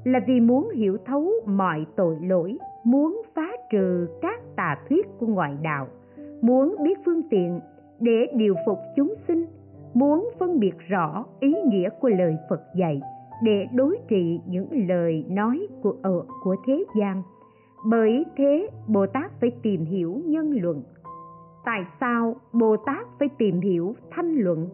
[0.03, 5.27] Là vì muốn hiểu thấu mọi tội lỗi, muốn phá trừ các tà thuyết của
[5.27, 5.87] ngoại đạo,
[6.41, 7.59] muốn biết phương tiện
[7.99, 9.45] để điều phục chúng sinh
[9.93, 13.01] muốn phân biệt rõ ý nghĩa của lời Phật dạy
[13.43, 17.23] để đối trị những lời nói của ở của thế gian.
[17.85, 20.83] Bởi thế, Bồ Tát phải tìm hiểu nhân luận.
[21.65, 24.69] Tại sao Bồ Tát phải tìm hiểu thanh luận?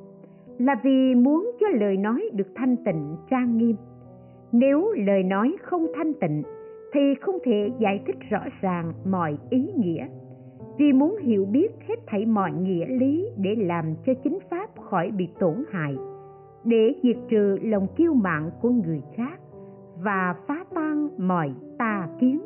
[0.57, 3.75] Là vì muốn cho lời nói được thanh tịnh trang nghiêm.
[4.51, 6.43] Nếu lời nói không thanh tịnh
[6.93, 10.07] thì không thể giải thích rõ ràng mọi ý nghĩa
[10.77, 15.11] vì muốn hiểu biết hết thảy mọi nghĩa lý để làm cho chính pháp khỏi
[15.11, 15.95] bị tổn hại,
[16.63, 19.39] để diệt trừ lòng kiêu mạn của người khác
[20.03, 22.41] và phá tan mọi tà kiến.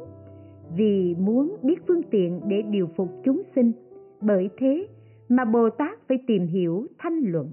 [0.75, 3.71] Vì muốn biết phương tiện để điều phục chúng sinh,
[4.21, 4.87] bởi thế
[5.29, 7.51] mà bồ tát phải tìm hiểu thanh luận.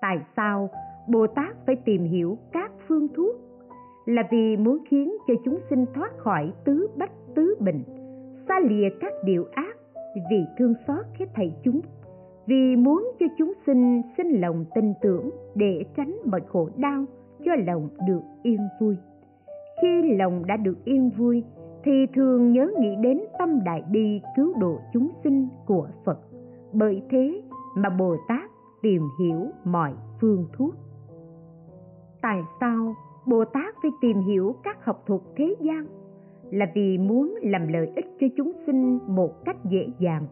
[0.00, 0.70] Tại sao
[1.08, 3.36] bồ tát phải tìm hiểu các phương thuốc?
[4.06, 7.82] Là vì muốn khiến cho chúng sinh thoát khỏi tứ bách tứ bình
[8.52, 9.76] xa lìa các điều ác
[10.30, 11.80] vì thương xót hết thầy chúng,
[12.46, 17.04] vì muốn cho chúng sinh sinh lòng tin tưởng để tránh mọi khổ đau
[17.44, 18.96] cho lòng được yên vui.
[19.82, 21.44] Khi lòng đã được yên vui,
[21.84, 26.18] thì thường nhớ nghĩ đến tâm đại bi cứu độ chúng sinh của phật.
[26.72, 27.42] Bởi thế
[27.76, 28.50] mà bồ tát
[28.82, 30.74] tìm hiểu mọi phương thuốc.
[32.22, 32.94] Tại sao
[33.26, 35.86] bồ tát phải tìm hiểu các học thuật thế gian?
[36.52, 40.26] Là vì muốn làm lợi ích cho chúng sinh một cách dễ dàng,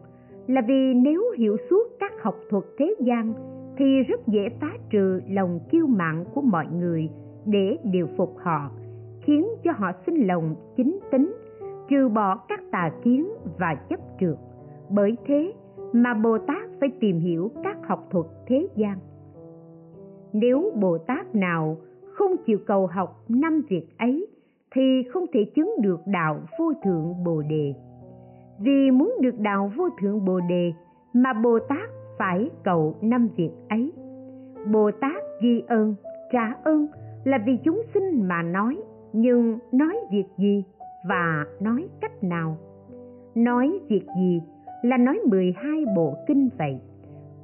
[0.47, 3.33] là vì nếu hiểu suốt các học thuật thế gian
[3.77, 7.09] thì rất dễ phá trừ lòng kiêu mạn của mọi người
[7.45, 8.71] để điều phục họ,
[9.21, 11.33] khiến cho họ sinh lòng chính tính,
[11.89, 13.27] trừ bỏ các tà kiến
[13.59, 14.35] và chấp trượt.
[14.89, 15.53] Bởi thế
[15.93, 18.97] mà bồ tát phải tìm hiểu các học thuật thế gian.
[20.33, 21.77] Nếu bồ tát nào
[22.13, 24.27] không chịu cầu học năm việc ấy
[24.75, 27.73] thì không thể chứng được đạo vô thượng bồ đề.
[28.59, 30.73] Vì muốn được đạo vô thượng bồ đề
[31.13, 33.91] mà bồ tát phải cầu năm việc ấy.
[34.71, 35.95] Bồ tát ghi ơn
[36.31, 36.87] trả ơn
[37.23, 38.77] là vì chúng sinh mà nói,
[39.13, 40.63] nhưng nói việc gì
[41.07, 42.57] và nói cách nào?
[43.35, 44.41] Nói việc gì
[44.81, 46.79] là nói 12 bộ kinh vậy?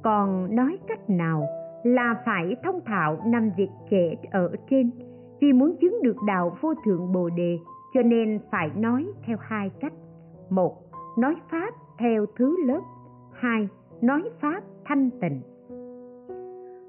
[0.02, 1.46] Còn nói cách nào
[1.82, 4.90] là phải thông thạo năm việc kể ở trên?
[5.40, 7.58] Vì muốn chứng được đạo vô thượng bồ đề,
[7.94, 9.92] cho nên phải nói theo hai cách.
[10.50, 10.76] Một,
[11.18, 12.80] nói pháp theo thứ lớp.
[13.32, 13.68] Hai,
[14.00, 15.40] nói pháp thanh tịnh.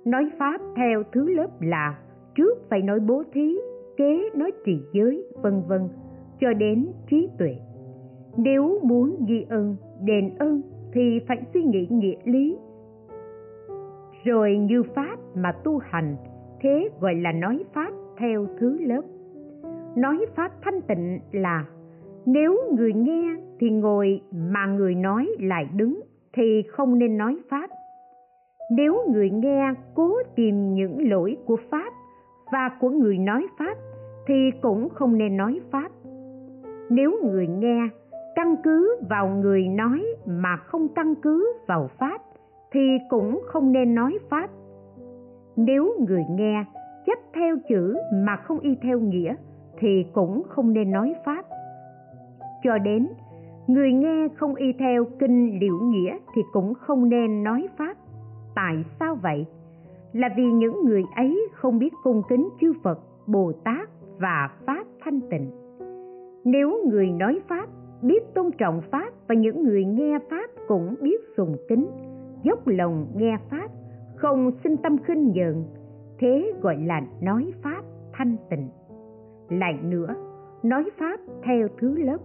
[0.06, 2.00] Nói pháp theo thứ lớp là
[2.36, 3.58] trước phải nói bố thí,
[3.98, 5.90] kế nói trì giới, vân vân,
[6.40, 7.56] cho đến trí tuệ.
[8.38, 10.62] Nếu muốn ghi ơn, đền ơn
[10.94, 12.58] thì phải suy nghĩ nghĩa lý.
[14.24, 16.16] Rồi như pháp mà tu hành,
[16.62, 19.02] thế gọi là nói pháp theo thứ lớp.
[19.96, 21.66] Nói pháp thanh tịnh là,
[22.26, 26.02] nếu người nghe thì ngồi mà người nói lại đứng
[26.34, 27.70] thì không nên nói pháp.
[28.72, 31.94] Nếu người nghe cố tìm những lỗi của pháp
[32.52, 33.78] và của người nói pháp
[34.28, 35.92] thì cũng không nên nói pháp.
[36.90, 37.88] Nếu người nghe
[38.36, 42.22] căn cứ vào người nói mà không căn cứ vào pháp
[42.72, 44.50] thì cũng không nên nói pháp.
[45.56, 46.66] Nếu người nghe
[47.10, 49.36] chấp theo chữ mà không y theo nghĩa
[49.80, 51.46] thì cũng không nên nói pháp.
[52.64, 53.08] Cho đến,
[53.68, 57.94] người nghe không y theo kinh liễu nghĩa thì cũng không nên nói pháp.
[58.56, 59.46] Tại sao vậy?
[60.14, 64.84] Là vì những người ấy không biết cung kính chư phật, bồ tát và pháp
[65.04, 65.52] thanh tịnh.
[66.46, 67.70] Nếu người nói pháp,
[68.02, 71.88] biết tôn trọng pháp và những người nghe pháp cũng biết sùng kính,
[72.44, 73.68] dốc lòng nghe pháp,
[74.16, 75.64] không sinh tâm khinh nhờn
[76.20, 77.82] thế gọi là nói pháp
[78.14, 78.70] thanh tịnh.
[79.50, 80.16] Lại nữa,
[80.64, 82.18] nói pháp theo thứ lớp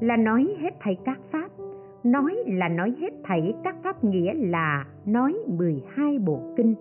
[0.00, 1.48] là nói hết thảy các pháp,
[2.04, 6.74] nói là nói hết thảy các pháp nghĩa là nói 12 bộ kinh,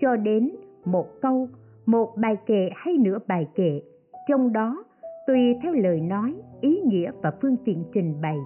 [0.00, 0.50] cho đến
[0.84, 1.48] một câu,
[1.86, 3.80] một bài kệ hay nửa bài kệ.
[4.28, 4.84] Trong đó,
[5.26, 8.38] tùy theo lời nói, ý nghĩa và phương tiện trình bày,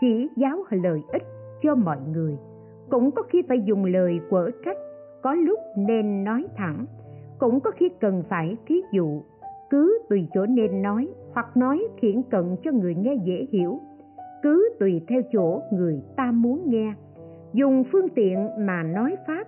[0.00, 1.22] chỉ giáo lời ích
[1.62, 2.36] cho mọi người.
[2.90, 4.76] Cũng có khi phải dùng lời quở trách,
[5.22, 6.86] có lúc nên nói thẳng
[7.42, 9.22] cũng có khi cần phải thí dụ,
[9.70, 13.80] cứ tùy chỗ nên nói hoặc nói khiển cận cho người nghe dễ hiểu.
[14.42, 16.94] Cứ tùy theo chỗ người ta muốn nghe.
[17.52, 19.44] Dùng phương tiện mà nói pháp,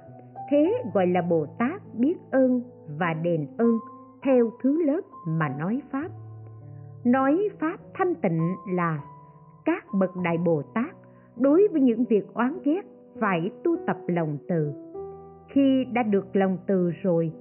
[0.50, 2.62] thế gọi là bồ tát biết ơn
[2.98, 3.78] và đền ơn
[4.22, 6.09] theo thứ lớp mà nói pháp.
[7.04, 9.00] Nói pháp thanh tịnh là
[9.64, 10.96] các bậc đại bồ tát
[11.37, 12.83] đối với những việc oán ghét
[13.20, 14.72] phải tu tập lòng từ.
[15.48, 17.33] Khi đã được lòng từ rồi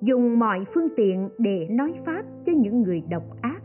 [0.00, 3.62] dùng mọi phương tiện để nói pháp cho những người độc ác,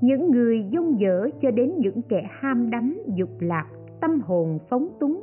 [0.00, 3.66] những người dung dở cho đến những kẻ ham đắm, dục lạc,
[4.00, 5.22] tâm hồn phóng túng.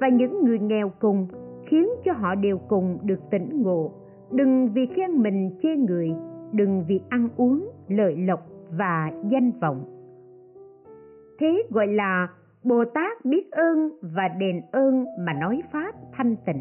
[0.00, 1.26] Và những người nghèo cùng,
[1.66, 3.92] khiến cho họ đều cùng được tỉnh ngộ.
[4.32, 6.12] Đừng vì khen mình chê người,
[6.52, 9.84] đừng vì ăn uống, lợi lộc và danh vọng.
[11.38, 12.28] Thế gọi là
[12.64, 16.60] bồ tát biết ơn và đền ơn mà nói pháp thanh tịnh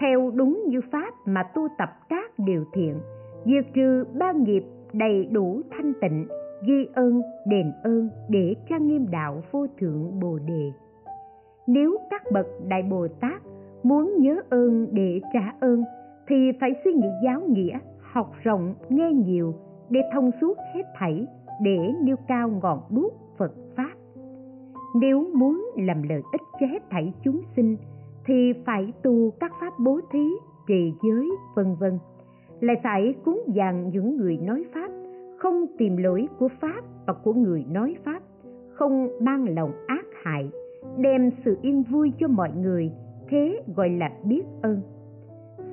[0.00, 2.94] theo đúng như pháp mà tu tập các điều thiện,
[3.44, 6.26] diệt trừ ba nghiệp đầy đủ thanh tịnh,
[6.66, 10.72] ghi ơn, đền ơn để trang nghiêm đạo vô thượng bồ đề.
[11.66, 13.42] Nếu các bậc đại bồ tát
[13.82, 15.84] muốn nhớ ơn để trả ơn,
[16.28, 19.54] thì phải suy nghĩ giáo nghĩa, học rộng, nghe nhiều
[19.90, 21.26] để thông suốt hết thảy,
[21.62, 23.92] để nêu cao ngọn đuốc phật pháp.
[24.94, 27.76] Nếu muốn làm lợi ích cho hết thảy chúng sinh
[28.26, 30.28] thì phải tu các pháp bố thí,
[30.66, 31.98] trì giới, vân vân.
[32.60, 34.90] Lại phải cúng dường những người nói pháp,
[35.38, 38.22] không tìm lỗi của pháp và của người nói pháp,
[38.72, 40.50] không mang lòng ác hại,
[40.98, 42.92] đem sự yên vui cho mọi người,
[43.28, 44.80] thế gọi là biết ơn.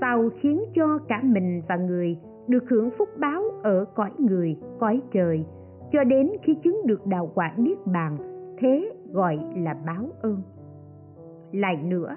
[0.02, 5.02] Sau khiến cho cả mình và người được hưởng phúc báo ở cõi người, cõi
[5.12, 5.46] trời,
[5.92, 8.18] cho đến khi chứng được đạo quả niết bàn,
[8.60, 10.42] thế gọi là báo ơn.
[11.52, 12.16] Lại nữa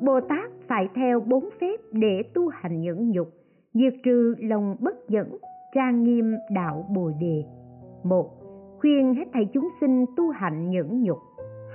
[0.00, 3.28] bồ tát phải theo bốn phép để tu hành nhẫn nhục,
[3.74, 5.38] diệt trừ lòng bất nhẫn
[5.74, 7.44] trang nghiêm đạo bồ đề.
[8.02, 8.30] Một,
[8.78, 11.18] khuyên hết thảy chúng sinh tu hành nhẫn nhục.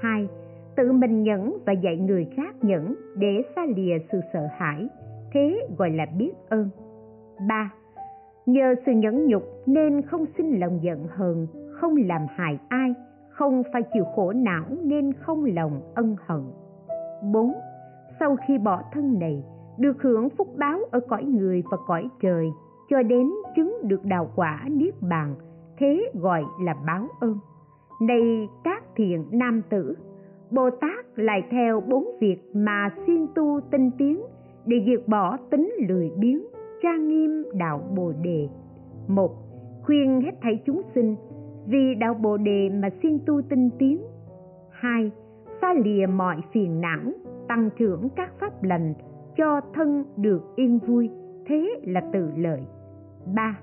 [0.02, 0.28] Hai,
[0.76, 4.88] tự mình nhẫn và dạy người khác nhẫn để xa lìa sự sợ hãi,
[5.34, 6.70] thế gọi là biết ơn.
[7.50, 7.74] Ba,
[8.46, 12.94] nhờ sự nhẫn nhục nên không sinh lòng giận hờn, không làm hại ai,
[13.30, 16.42] không phải chịu khổ não nên không lòng ân hận.
[17.34, 17.54] Bốn
[18.20, 19.44] sau khi bỏ thân này,
[19.78, 22.52] được hưởng phúc báo ở cõi người và cõi trời,
[22.90, 25.36] cho đến chứng được đạo quả niết bàn,
[25.78, 27.38] thế gọi là báo ơn.
[28.02, 29.98] Này các thiện nam tử,
[30.52, 34.22] bồ tát lại theo bốn việc mà xuyên tu tinh tiến
[34.66, 36.46] để diệt bỏ tính lười biếng
[36.84, 38.50] trang nghiêm đạo bồ đề.
[39.08, 39.32] Một,
[39.84, 41.16] khuyên hết thảy chúng sinh,
[41.68, 44.02] vì đạo bồ đề mà xuyên tu tinh tiến.
[44.70, 45.12] Hai
[45.62, 47.02] xa lìa mọi phiền não
[47.48, 48.94] tăng trưởng các pháp lành,
[49.38, 51.10] cho thân được yên vui,
[51.46, 52.62] thế là tự lợi.
[53.36, 53.60] Ba,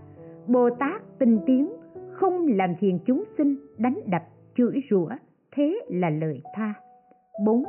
[0.47, 1.73] bồ tát tinh tiến,
[2.13, 4.23] không làm phiền chúng sinh, đánh đập,
[4.57, 5.09] chửi rủa,
[5.57, 6.75] thế là lời tha.
[7.47, 7.65] Bốn,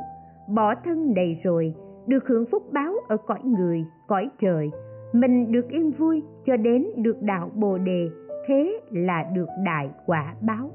[0.48, 1.74] bỏ thân đầy rồi,
[2.06, 4.70] được hưởng phúc báo ở cõi người, cõi trời.
[5.12, 8.08] Mình được yên vui, cho đến được đạo bồ đề,
[8.46, 10.70] thế là được đại quả báo.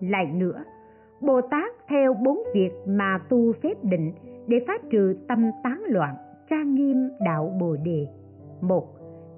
[0.00, 0.64] Lại nữa
[1.26, 4.12] bồ tát theo bốn việc mà tu phép định
[4.46, 6.14] để phát trừ tâm tán loạn
[6.50, 8.06] trang nghiêm đạo bồ đề.
[8.60, 8.86] Một,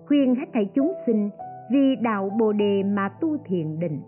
[0.06, 1.30] khuyên hết thảy chúng sinh
[1.72, 4.00] vì đạo bồ đề mà tu thiền định.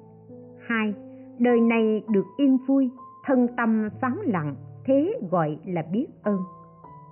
[0.66, 0.95] Hai,
[1.39, 2.91] đời này được yên vui,
[3.24, 4.55] thân tâm vắng lặng,
[4.85, 6.39] thế gọi là biết ơn.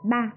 [0.05, 0.33] Ba,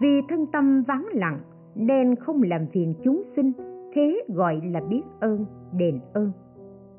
[0.00, 1.38] vì thân tâm vắng lặng
[1.74, 3.52] nên không làm phiền chúng sinh,
[3.94, 6.32] thế gọi là biết ơn, đền ơn.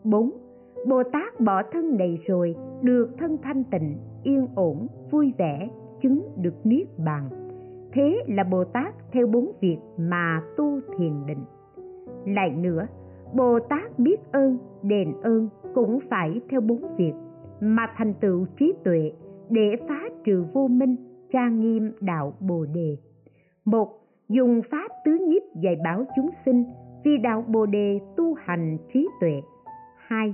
[0.03, 0.31] Bốn
[0.85, 5.69] bồ tát bỏ thân này rồi, được thân thanh tịnh, yên ổn, vui vẻ,
[6.01, 7.29] chứng được niết bàn.
[7.93, 11.43] Thế là bồ tát theo bốn việc mà tu thiền định.
[12.25, 12.87] Lại nữa,
[13.33, 17.13] bồ tát biết ơn, đền ơn cũng phải theo bốn việc
[17.61, 19.11] mà thành tựu trí tuệ
[19.49, 20.95] để phá trừ vô minh
[21.33, 22.97] trang nghiêm đạo bồ đề.
[23.65, 23.87] Một,
[24.29, 26.63] dùng pháp tứ nhiếp dạy bảo chúng sinh
[27.03, 29.41] vì đạo bồ đề tu hành trí tuệ.
[29.97, 30.33] Hai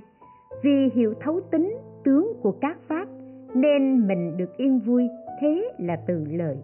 [0.63, 3.05] vì hiểu thấu tính tướng của các pháp,
[3.53, 5.07] nên mình được yên vui,
[5.41, 6.57] thế là từ lợi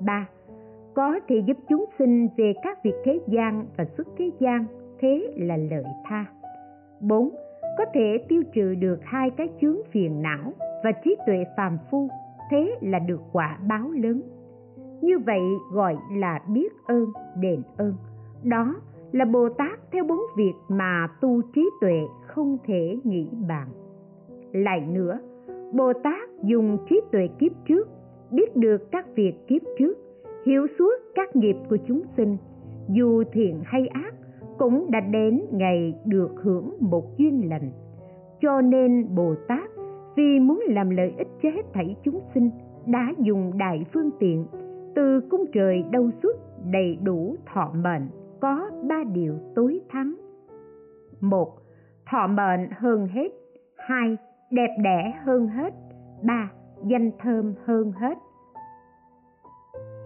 [0.00, 0.28] ba,
[0.94, 4.66] có thể giúp chúng sinh về các việc thế gian và xuất thế gian,
[4.98, 6.24] thế là lợi tha.
[7.00, 7.30] Bốn,
[7.78, 10.52] có thể tiêu trừ được hai cái chướng phiền não
[10.84, 12.08] và trí tuệ phàm phu,
[12.50, 14.22] thế là được quả báo lớn.
[15.00, 15.40] Như vậy
[15.72, 17.06] gọi là biết ơn,
[17.40, 17.94] đền ơn.
[18.44, 18.74] Đó
[19.12, 22.00] là bồ tát theo bốn việc mà tu trí tuệ
[22.36, 23.68] không thể nghĩ bàn.
[24.52, 25.18] Lại nữa
[25.72, 27.88] bồ tát dùng trí tuệ kiếp trước,
[28.30, 29.98] biết được các việc kiếp trước,
[30.46, 32.36] hiểu suốt các nghiệp của chúng sinh.
[32.88, 34.14] Dù thiện hay ác,
[34.58, 37.70] cũng đã đến ngày được hưởng một duyên lành.
[38.40, 39.70] Cho nên bồ tát
[40.16, 42.50] vì muốn làm lợi ích cho hết thảy chúng sinh,
[42.86, 44.46] đã dùng đại phương tiện,
[44.94, 46.36] từ cung trời đâu xuất
[46.72, 48.08] đầy đủ thọ mệnh,
[48.40, 50.14] có ba điều tối thắng.
[51.20, 51.65] Một
[52.10, 53.28] thọ mệnh hơn hết.
[53.76, 54.16] Hai,
[54.50, 55.74] đẹp đẽ hơn hết.
[56.22, 56.50] Ba,
[56.86, 58.18] danh thơm hơn hết.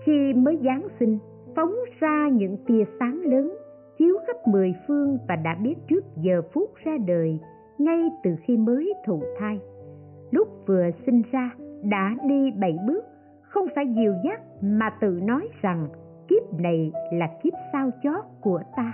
[0.04, 1.18] Khi mới giáng sinh,
[1.56, 3.56] phóng ra những tia sáng lớn,
[3.98, 7.38] chiếu khắp mười phương và đã biết trước giờ phút ra đời,
[7.78, 9.60] ngay từ khi mới thụ thai.
[10.30, 11.50] Lúc vừa sinh ra,
[11.82, 13.04] đã đi bảy bước,
[13.42, 15.88] không phải dìu dắt mà tự nói rằng,
[16.28, 18.92] kiếp này là kiếp sao chót của ta.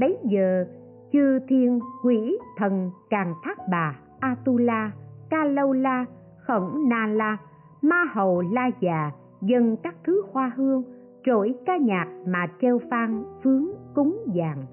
[0.00, 0.66] Bấy giờ
[1.12, 4.90] chư thiên quỷ thần càng thác bà, atula
[5.30, 6.04] ca lâu la
[6.46, 7.36] khẩn na la,
[7.82, 10.82] ma hầu la già dâng các thứ hoa hương,
[11.24, 14.66] trỗi ca nhạc mà treo phan phướng cúng dường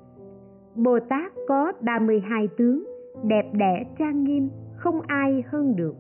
[0.78, 2.84] bồ tát có 32 tướng,
[3.24, 5.96] đẹp đẽ trang nghiêm, không ai hơn được.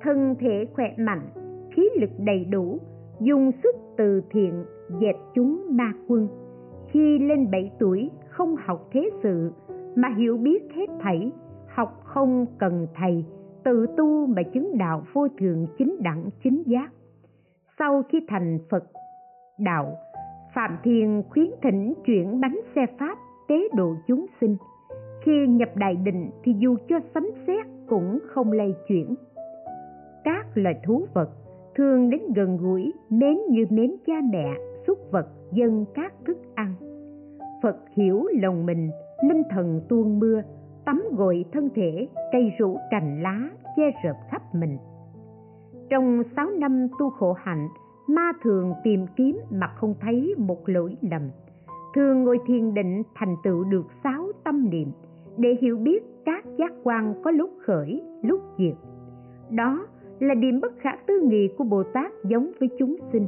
[0.00, 1.22] Thân thể khỏe mạnh,
[1.70, 2.78] khí lực đầy đủ,
[3.20, 4.64] dùng sức từ thiện
[5.00, 6.28] dẹp chúng ma quân.
[6.88, 9.52] Khi lên bảy tuổi, không học thế sự
[9.96, 11.32] mà hiểu biết hết thảy
[11.68, 13.24] học không cần thầy,
[13.64, 16.92] tự tu mà chứng đạo vô thường chính đẳng chính giác.
[17.78, 18.84] Sau khi thành phật
[19.58, 19.96] đạo,
[20.54, 23.18] phạm thiền khuyến thỉnh chuyển bánh xe pháp
[23.48, 24.56] tế độ chúng sinh.
[25.24, 29.14] Khi nhập đại định thì dù cho sấm sét cũng không lay chuyển.
[30.24, 31.30] Các loài thú vật
[31.74, 34.54] thường đến gần gũi, mến như mến cha mẹ,
[34.86, 36.74] súc vật, dân các thức ăn.
[37.62, 38.90] Phật hiểu lòng mình
[39.22, 40.42] linh thần tuôn mưa,
[40.84, 44.78] tắm gội thân thể, cây rũ cành lá che rợp khắp mình.
[45.90, 47.68] Trong sáu năm tu khổ hạnh,
[48.08, 51.22] ma thường tìm kiếm mà không thấy một lỗi lầm.
[51.94, 54.88] Thường ngồi thiền định thành tựu được sáu tâm niệm,
[55.36, 58.74] để hiểu biết các giác quan có lúc khởi, lúc diệt.
[59.50, 59.86] Đó
[60.18, 63.26] là điểm bất khả tư nghị của bồ tát giống với chúng sinh.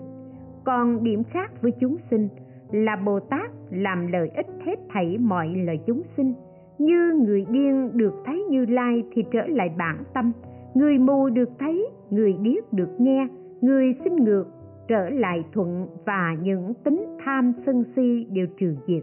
[0.64, 2.28] Còn điểm khác với chúng sinh
[2.75, 6.35] là bồ tát làm lợi ích hết thảy mọi lời chúng sinh.
[6.79, 10.33] Như người điên được thấy như lai thì trở lại bản tâm.
[10.75, 13.29] Người mù được thấy, người điếc được nghe.
[13.61, 14.45] Người sinh ngược,
[14.89, 19.03] trở lại thuận và những tính tham sân si đều trừ diệt.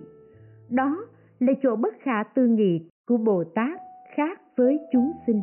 [0.69, 0.97] Đó
[1.39, 3.79] là chỗ bất khả tư nghị của bồ tát
[4.15, 5.41] khác với chúng sinh.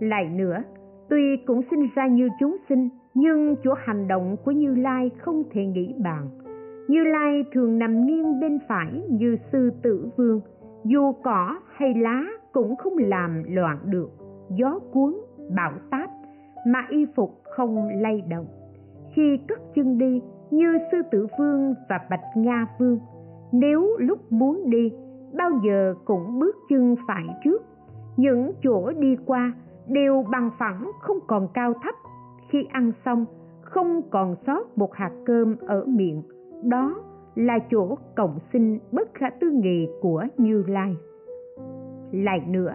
[0.00, 0.62] Lại nữa,
[1.08, 5.42] tuy cũng sinh ra như chúng sinh, nhưng chỗ hành động của như lai không
[5.50, 6.28] thể nghĩ bàn
[6.88, 10.40] như lai thường nằm nghiêng bên phải như sư tử vương.
[10.84, 14.10] Dù cỏ hay lá cũng không làm loạn được.
[14.50, 15.14] Gió cuốn,
[15.56, 16.10] bão táp,
[16.66, 18.46] mà y phục không lay động.
[19.14, 22.98] Khi cất chân đi, như sư tử vương và bạch nga vương,
[23.52, 24.92] nếu lúc muốn đi,
[25.38, 27.62] bao giờ cũng bước chân phải trước.
[28.16, 29.52] Những chỗ đi qua
[29.88, 31.94] đều bằng phẳng không còn cao thấp.
[32.48, 33.24] Khi ăn xong,
[33.60, 36.22] không còn sót một hạt cơm ở miệng
[36.62, 36.94] đó
[37.34, 40.96] là chỗ cộng sinh bất khả tư nghị của như lai.
[42.12, 42.74] Lại nữa,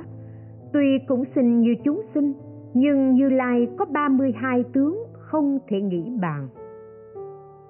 [0.73, 2.33] tuy cũng sinh như chúng sinh,
[2.73, 6.47] nhưng như lai có 32 tướng không thể nghĩ bàn.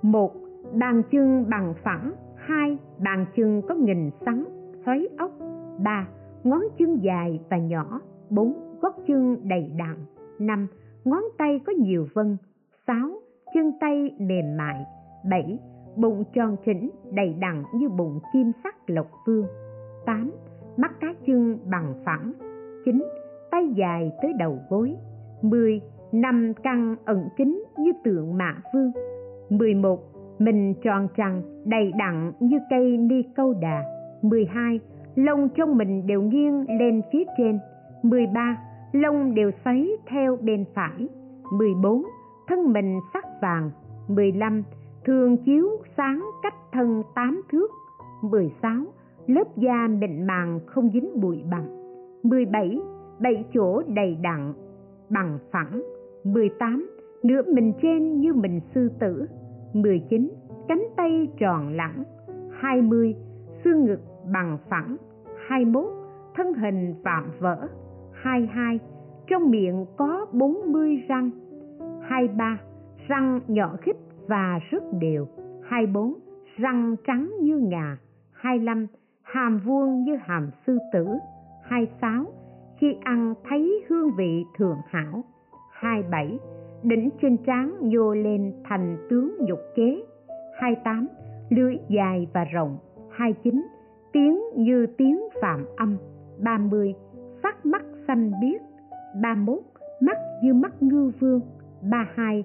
[0.02, 0.32] Một,
[0.74, 4.46] bàn chân bằng phẳng, hai, bàn chân có nghìn sắn
[4.86, 5.32] xoáy ốc,
[5.84, 6.08] ba,
[6.44, 9.96] ngón chân dài và nhỏ, bốn gót chân đầy đặn,
[10.40, 10.68] năm,
[11.06, 12.38] ngón tay có nhiều vân,
[12.88, 13.10] sáu,
[13.54, 14.86] chân tay mềm mại,
[15.30, 15.60] bảy
[15.96, 19.46] bụng tròn chỉnh đầy đặn như bụng chim sắc lộc vương.
[20.06, 20.32] Tám,
[20.78, 22.34] mắt cá chân bằng phẳng.
[22.86, 23.04] Chín,
[23.52, 24.96] tay dài tới đầu gối.
[25.42, 25.82] Mười,
[26.12, 28.92] năm căn ẩn kính như tượng mạ vương.
[29.50, 30.00] Mười một,
[30.40, 33.84] mình tròn trăng đầy đặn như cây ni câu đà.
[34.22, 34.80] Mười hai,
[35.16, 37.60] lông trong mình đều nghiêng lên phía trên.
[38.04, 38.58] Mười ba,
[38.92, 41.08] lông đều xoáy theo bên phải.
[41.52, 42.04] Mười bốn,
[42.48, 43.72] thân mình sắc vàng.
[44.08, 44.64] Mười lăm
[45.06, 47.68] thường chiếu sáng cách thân tám thước.
[48.22, 48.86] Mười sáu,
[49.28, 51.84] lớp da mịn màng không dính bụi bặm
[52.24, 52.82] mười bảy
[53.20, 54.54] bảy chỗ đầy đặn,
[55.10, 55.84] bằng phẳng.
[56.24, 56.90] 18.
[57.24, 59.28] nửa mình trên như mình sư tử.
[59.74, 60.32] 19
[60.68, 62.04] cánh tay tròn lẳng.
[62.60, 63.16] 20
[63.64, 64.00] xương ngực
[64.34, 64.98] bằng phẳng.
[65.48, 65.86] 21
[66.36, 67.68] thân hình vạm vỡ.
[68.12, 68.80] 22
[69.28, 71.32] trong miệng có 40 răng.
[72.02, 72.60] 23
[73.08, 73.96] răng nhỏ khít
[74.28, 75.28] và rất đều.
[75.64, 76.14] 24
[76.58, 77.98] răng trắng như ngà.
[78.32, 78.88] 25
[79.22, 81.08] hàm vuông như hàm sư tử.
[81.64, 82.26] 26
[82.78, 85.24] khi ăn thấy hương vị thượng hảo.
[85.72, 86.40] 27
[86.84, 90.04] đỉnh trên trán nhô lên thành tướng nhục kế.
[90.60, 91.08] 28
[91.50, 92.78] lưỡi dài và rộng.
[93.12, 93.68] 29
[94.14, 95.98] tiếng như tiếng phạm âm.
[96.40, 96.94] 30
[97.44, 98.62] sắc mắt xanh biếc.
[99.22, 99.60] 31
[100.02, 101.42] mắt như mắt ngư vương.
[101.92, 102.44] 32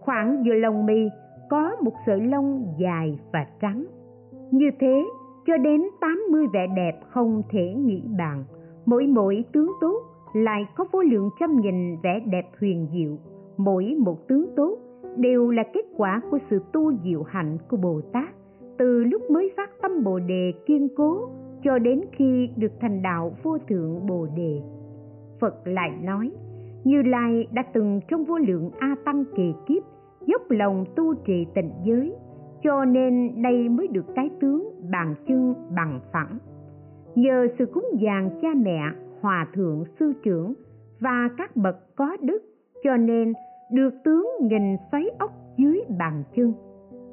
[0.00, 1.08] khoảng giữa lông mi
[1.50, 3.84] có một sợi lông dài và trắng.
[4.50, 5.04] Như thế,
[5.46, 8.44] cho đến 80 vẻ đẹp không thể nghĩ bàn.
[8.86, 13.16] Mỗi mỗi tướng tốt lại có vô lượng trăm nghìn vẻ đẹp huyền diệu.
[13.56, 14.78] Mỗi một tướng tốt
[15.16, 18.28] đều là kết quả của sự tu diệu hạnh của bồ tát.
[18.78, 21.28] Từ lúc mới phát tâm bồ đề kiên cố
[21.64, 24.60] cho đến khi được thành đạo vô thượng bồ đề.
[25.40, 26.30] Phật lại nói
[26.84, 29.82] như lai đã từng trong vô lượng a tăng kỳ kiếp
[30.26, 32.14] dốc lòng tu trì tịnh giới,
[32.62, 36.38] cho nên đây mới được cái tướng bàn chân bằng phẳng.
[37.14, 38.80] Nhờ sự cúng dường cha mẹ,
[39.20, 40.54] hòa thượng, sư trưởng
[41.00, 42.42] và các bậc có đức,
[42.84, 43.32] cho nên
[43.72, 46.52] được tướng nghìn xoáy ốc dưới bàn chân.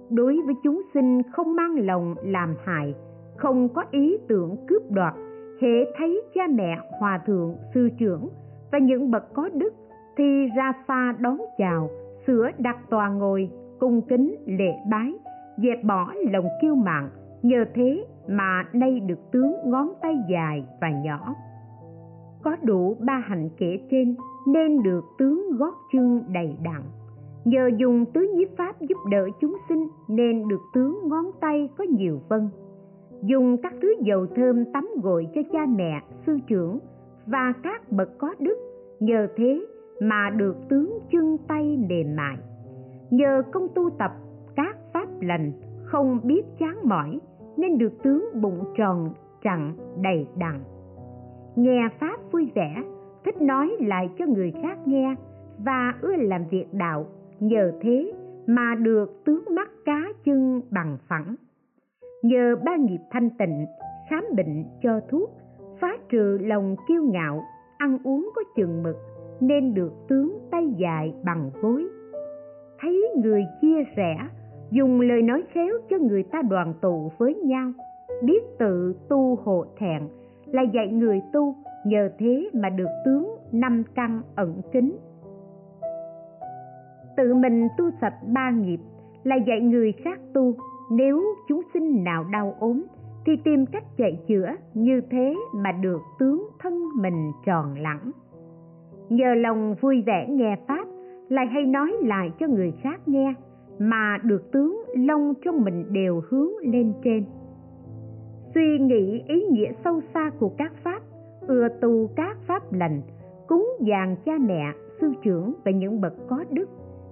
[0.09, 2.95] Đối với chúng sinh không mang lòng làm hại,
[3.37, 5.13] không có ý tưởng cướp đoạt
[5.61, 8.29] hệ thấy cha mẹ, hòa thượng, sư trưởng
[8.71, 9.73] và những bậc có đức
[10.17, 11.89] thì ra pha đón chào,
[12.27, 13.49] sửa đặt tòa ngồi,
[13.79, 15.13] cung kính lễ bái,
[15.57, 17.09] dẹp bỏ lòng kiêu mạn.
[17.41, 21.35] Nhờ thế mà nay được tướng ngón tay dài và nhỏ.
[22.43, 24.15] Có đủ ba hành kể trên,
[24.47, 26.81] nên được tướng gót chân đầy đặn.
[27.45, 31.83] Nhờ dùng tứ nhiếp pháp giúp đỡ chúng sinh, nên được tướng ngón tay có
[31.83, 32.49] nhiều vân.
[33.21, 36.79] Dùng các thứ dầu thơm tắm gội cho cha mẹ, sư trưởng
[37.27, 38.57] và các bậc có đức,
[38.99, 39.65] nhờ thế
[40.01, 42.37] mà được tướng chân tay mềm mại
[43.09, 44.11] nhờ công tu tập,
[44.55, 45.51] các pháp lành
[45.83, 47.19] không biết chán mỏi,
[47.57, 49.13] nên được tướng bụng tròn
[49.43, 50.59] trặn đầy đặn.
[51.55, 52.83] Nghe pháp vui vẻ,
[53.25, 55.15] thích nói lại cho người khác nghe
[55.57, 57.05] và ưa làm việc đạo,
[57.39, 58.13] nhờ thế
[58.47, 61.35] mà được tướng mắt cá chân bằng phẳng.
[62.23, 63.65] Nhờ ba nghiệp thanh tịnh,
[64.09, 65.29] khám bệnh cho thuốc
[66.09, 67.43] trừ lòng kiêu ngạo,
[67.77, 68.95] ăn uống có chừng mực,
[69.39, 71.87] nên được tướng tay dài bằng gối.
[72.79, 74.17] Thấy người chia sẻ,
[74.71, 77.71] dùng lời nói khéo cho người ta đoàn tụ với nhau,
[78.23, 80.01] biết tự tu hộ thẹn
[80.45, 81.55] là dạy người tu
[81.85, 84.97] nhờ thế mà được tướng năm căn ẩn kính
[87.17, 88.79] tự mình tu sạch ba nghiệp
[89.23, 90.53] là dạy người khác tu,
[90.91, 92.83] nếu chúng sinh nào đau ốm
[93.27, 98.11] thì tìm cách chạy chữa, như thế mà được tướng thân mình tròn lẳng.
[99.09, 100.87] Nhờ lòng vui vẻ nghe pháp,
[101.29, 103.33] lại hay nói lại cho người khác nghe,
[103.79, 107.25] mà được tướng lông trong mình đều hướng lên trên.
[108.55, 111.01] Suy nghĩ ý nghĩa sâu xa của các pháp,
[111.47, 113.01] ưa tu các pháp lành,
[113.47, 116.69] cúng dường cha mẹ, sư trưởng và những bậc có đức.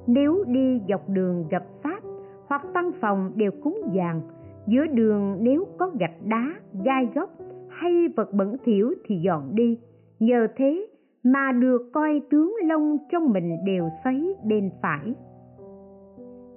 [0.07, 1.99] Nếu đi dọc đường gặp pháp
[2.47, 4.21] hoặc tăng phòng đều cúng dường
[4.67, 6.53] giữa đường nếu có gạch đá,
[6.85, 7.29] gai góc
[7.69, 9.79] hay vật bẩn thỉu thì dọn đi.
[10.19, 10.87] Nhờ thế
[11.23, 15.13] mà được coi tướng lông trong mình đều xoáy bên phải.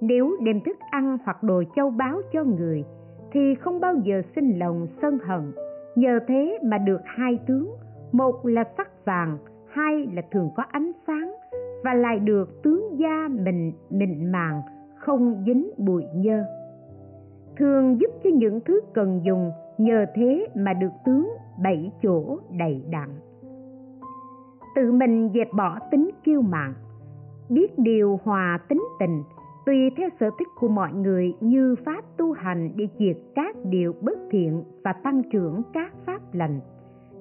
[0.01, 2.83] Nếu đem thức ăn hoặc đồ châu báu cho người
[3.31, 5.51] thì không bao giờ sinh lòng sân hận.
[5.95, 7.71] Nhờ thế mà được hai tướng,
[8.11, 9.37] một là sắc vàng,
[9.69, 11.33] hai là thường có ánh sáng
[11.83, 14.61] và lại được tướng da mình mịn màng,
[14.97, 16.43] không dính bụi nhơ
[17.59, 21.29] thường giúp cho những thứ cần dùng nhờ thế mà được tướng
[21.63, 23.09] bảy chỗ đầy đặn.
[24.75, 26.73] Tự mình dẹp bỏ tính kiêu mạn,
[27.49, 29.23] biết điều hòa tính tình,
[29.65, 33.93] tùy theo sở thích của mọi người như pháp tu hành để diệt các điều
[34.01, 36.59] bất thiện và tăng trưởng các pháp lành.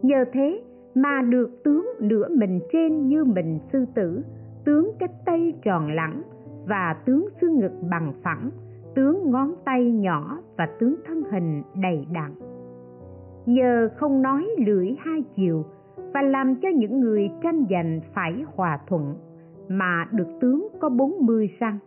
[0.03, 0.63] Nhờ thế
[0.95, 4.23] mà được tướng nửa mình trên như mình sư tử,
[4.65, 6.23] tướng cái tay tròn lẳng
[6.67, 8.51] và tướng xương ngực bằng phẳng
[8.95, 12.35] tướng ngón tay nhỏ và tướng thân hình đầy đặn.
[13.47, 15.65] Nhờ không nói lưỡi hai chiều
[16.15, 19.15] và làm cho những người tranh giành phải hòa thuận
[19.69, 21.79] mà được tướng có bốn mươi răng,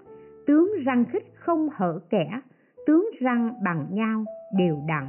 [0.48, 2.42] tướng răng khích không hở kẻ,
[2.86, 4.26] tướng răng bằng nhau
[4.58, 5.08] đều đặn.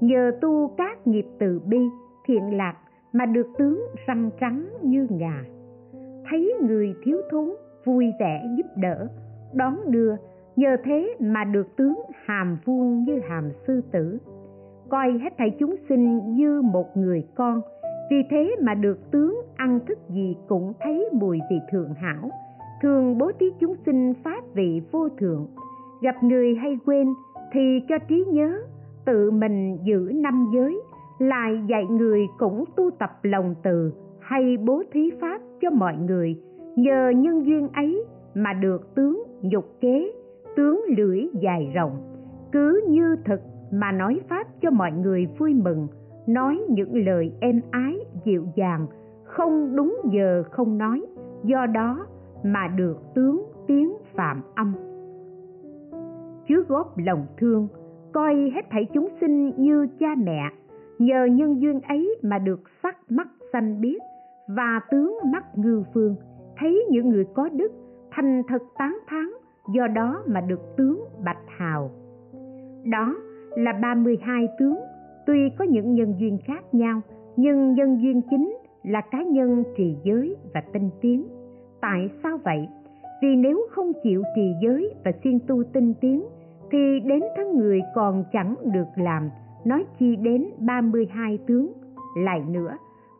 [0.00, 1.78] Nhờ tu các nghiệp từ bi
[2.26, 2.74] thiện lạc
[3.12, 5.44] mà được tướng răng trắng như ngà.
[6.30, 7.50] Thấy người thiếu thốn
[7.84, 9.08] vui vẻ giúp đỡ,
[9.54, 10.14] đón đưa
[10.56, 11.94] nhờ thế mà được tướng
[12.24, 14.18] hàm vuông như hàm sư tử.
[14.88, 17.60] Coi hết thảy chúng sinh như một người con,
[18.10, 22.30] vì thế mà được tướng ăn thức gì cũng thấy mùi vị thượng hảo,
[22.82, 25.46] thường bố thí chúng sinh pháp vị vô thượng.
[26.02, 27.14] Gặp người hay quên
[27.52, 28.58] thì cho trí nhớ,
[29.04, 30.82] tự mình giữ năm giới,
[31.18, 36.40] lại dạy người cũng tu tập lòng từ hay bố thí pháp cho mọi người.
[36.76, 40.12] Nhờ nhân duyên ấy mà được tướng nhục kế
[40.56, 41.98] tướng lưỡi dài rộng,
[42.52, 43.40] cứ như thực
[43.72, 45.86] mà nói pháp cho mọi người vui mừng,
[46.26, 48.86] nói những lời êm ái, dịu dàng,
[49.24, 51.02] không đúng giờ, không nói,
[51.44, 52.06] do đó
[52.44, 54.74] mà được tướng tiếng phạm âm.
[56.48, 57.68] Chứa góp lòng thương,
[58.12, 60.50] coi hết thảy chúng sinh như cha mẹ,
[60.98, 63.98] nhờ nhân duyên ấy mà được sắc mắt xanh biết
[64.48, 66.16] và tướng mắt ngư phương,
[66.56, 67.72] thấy những người có đức,
[68.10, 69.30] thành thật tán thán
[69.68, 71.90] do đó mà được tướng bạch hào.
[72.84, 73.16] Đó
[73.56, 74.78] là 32 tướng,
[75.26, 77.00] tuy có những nhân duyên khác nhau,
[77.36, 81.28] nhưng nhân duyên chính là cá nhân trì giới và tinh tiến.
[81.80, 82.68] Tại sao vậy?
[83.22, 86.24] Vì nếu không chịu trì giới và siêng tu tinh tiến,
[86.70, 89.30] thì đến thân người còn chẳng được làm,
[89.64, 91.72] nói chi đến 32 tướng.
[92.16, 92.76] Lại nữa,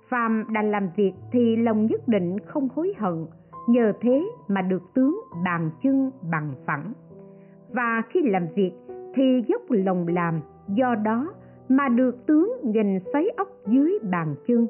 [0.08, 3.26] phàm đành làm việc thì lòng nhất định không hối hận
[3.68, 6.92] nhờ thế mà được tướng bàn chân bằng phẳng.
[7.70, 8.72] Và khi làm việc
[9.14, 11.32] thì dốc lòng làm, do đó
[11.68, 14.66] mà được tướng nghìn xoáy ốc dưới bàn chân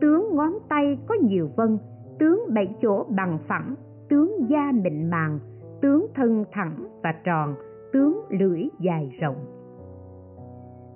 [0.00, 1.78] tướng ngón tay có nhiều vân,
[2.18, 3.74] tướng bảy chỗ bằng phẳng,
[4.08, 5.38] tướng da mịn màng,
[5.80, 7.54] tướng thân thẳng và tròn,
[7.92, 9.36] tướng lưỡi dài rộng.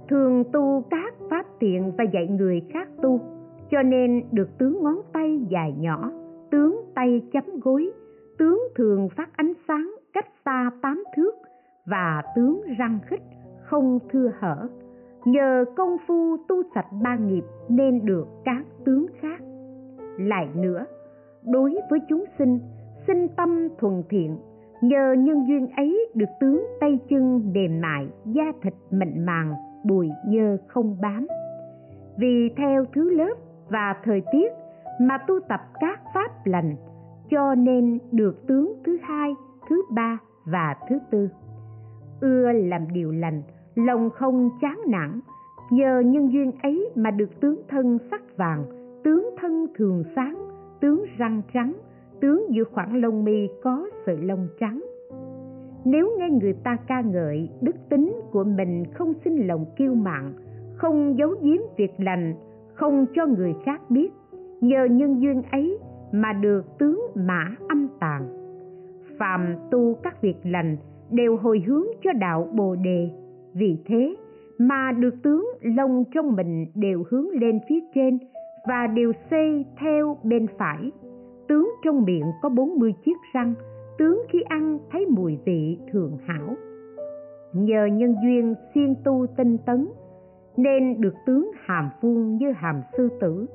[0.09, 3.21] Thường tu các pháp tiện và dạy người khác tu,
[3.71, 6.11] cho nên được tướng ngón tay dài nhỏ
[6.51, 7.93] tướng tay chấm gối,
[8.39, 11.33] tướng thường phát ánh sáng cách xa tám thước
[11.87, 13.23] và tướng răng khích
[13.63, 14.69] không thưa hở.
[15.25, 19.43] Nhờ công phu tu sạch ba nghiệp nên được các tướng khác.
[20.19, 20.85] Lại nữa,
[21.45, 22.59] đối với chúng sinh
[23.07, 24.37] sinh tâm thuần thiện,
[24.81, 30.11] nhờ nhân duyên ấy được tướng tay chân mềm mại, da thịt mịn màng bụi
[30.27, 31.27] nhơ không bám.
[32.19, 33.35] Vì theo thứ lớp
[33.69, 34.53] và thời tiết
[35.01, 36.77] mà tu tập các pháp lành,
[37.31, 39.35] cho nên được tướng thứ hai,
[39.69, 41.29] thứ ba và thứ tư.
[42.21, 43.43] Ưa làm điều lành,
[43.75, 45.21] lòng không chán nản,
[45.71, 48.65] nhờ nhân duyên ấy mà được tướng thân sắc vàng,
[49.05, 50.39] tướng thân thường sáng,
[50.81, 51.73] tướng răng trắng,
[52.21, 54.85] tướng giữa khoảng lông mi có sợi lông trắng.
[55.85, 60.33] Nếu nghe người ta ca ngợi đức tính của mình không sinh lòng kiêu mạn,
[60.77, 62.35] không giấu giếm việc lành,
[62.75, 64.13] không cho người khác biết
[64.61, 65.79] nhờ nhân duyên ấy
[66.13, 68.29] mà được tướng mã âm tàng.
[69.19, 70.77] Phàm tu các việc lành
[71.11, 73.11] đều hồi hướng cho đạo bồ đề.
[73.55, 74.17] Vì thế
[74.59, 78.19] mà được tướng lông trong mình đều hướng lên phía trên
[78.69, 80.91] và đều xây theo bên phải.
[81.49, 83.55] Tướng trong miệng có 40 chiếc răng,
[83.99, 86.55] tướng khi ăn thấy mùi vị thường hảo.
[87.53, 89.89] Nhờ nhân duyên siêng tu tinh tấn,
[90.57, 93.47] nên được tướng hàm vuông như hàm sư tử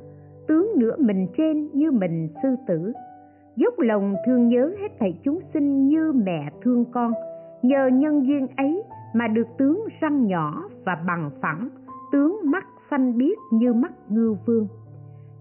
[0.47, 2.93] tướng nửa mình trên như mình sư tử.
[3.55, 7.11] Dốc lòng thương nhớ hết thảy chúng sinh như mẹ thương con.
[7.61, 8.83] Nhờ nhân duyên ấy
[9.13, 11.69] mà được tướng răng nhỏ và bằng phẳng,
[12.11, 14.67] tướng mắt xanh biếc như mắt ngư vương.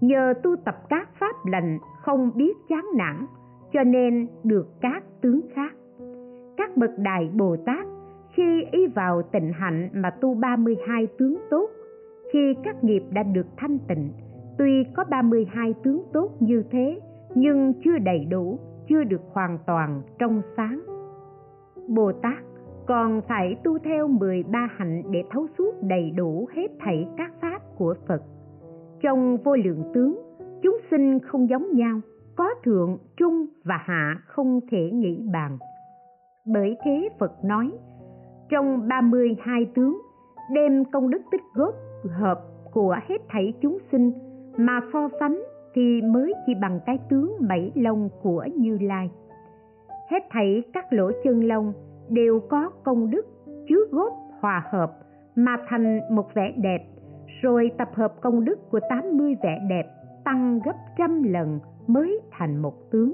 [0.00, 3.26] Nhờ tu tập các pháp lành không biết chán nản,
[3.72, 5.72] cho nên được các tướng khác.
[6.56, 7.86] Các bậc đại bồ tát
[8.32, 11.70] khi ý vào tịnh hạnh mà tu 32 tướng tốt,
[12.32, 14.08] khi các nghiệp đã được thanh tịnh
[14.58, 17.00] tuy có 32 tướng tốt như thế
[17.34, 20.80] nhưng chưa đầy đủ chưa được hoàn toàn trong sáng
[21.88, 22.38] bồ tát
[22.86, 27.58] còn phải tu theo 13 hạnh để thấu suốt đầy đủ hết thảy các pháp
[27.78, 28.22] của Phật.
[29.02, 30.18] Trong vô lượng tướng,
[30.62, 32.00] chúng sinh không giống nhau,
[32.36, 35.58] có thượng, trung và hạ không thể nghĩ bàn.
[36.46, 37.72] Bởi thế Phật nói,
[38.50, 39.98] trong 32 tướng,
[40.54, 41.74] đem công đức tích góp
[42.10, 42.40] hợp
[42.72, 44.12] của hết thảy chúng sinh
[44.56, 45.42] mà so sánh
[45.74, 49.10] thì mới chỉ bằng cái tướng bảy lông của Như Lai.
[50.10, 51.72] Hết thảy các lỗ chân lông
[52.08, 53.26] đều có công đức
[53.68, 54.92] chứa góp hòa hợp
[55.36, 56.84] mà thành một vẻ đẹp,
[57.42, 59.86] rồi tập hợp công đức của 80 vẻ đẹp
[60.24, 63.12] tăng gấp trăm lần mới thành một tướng.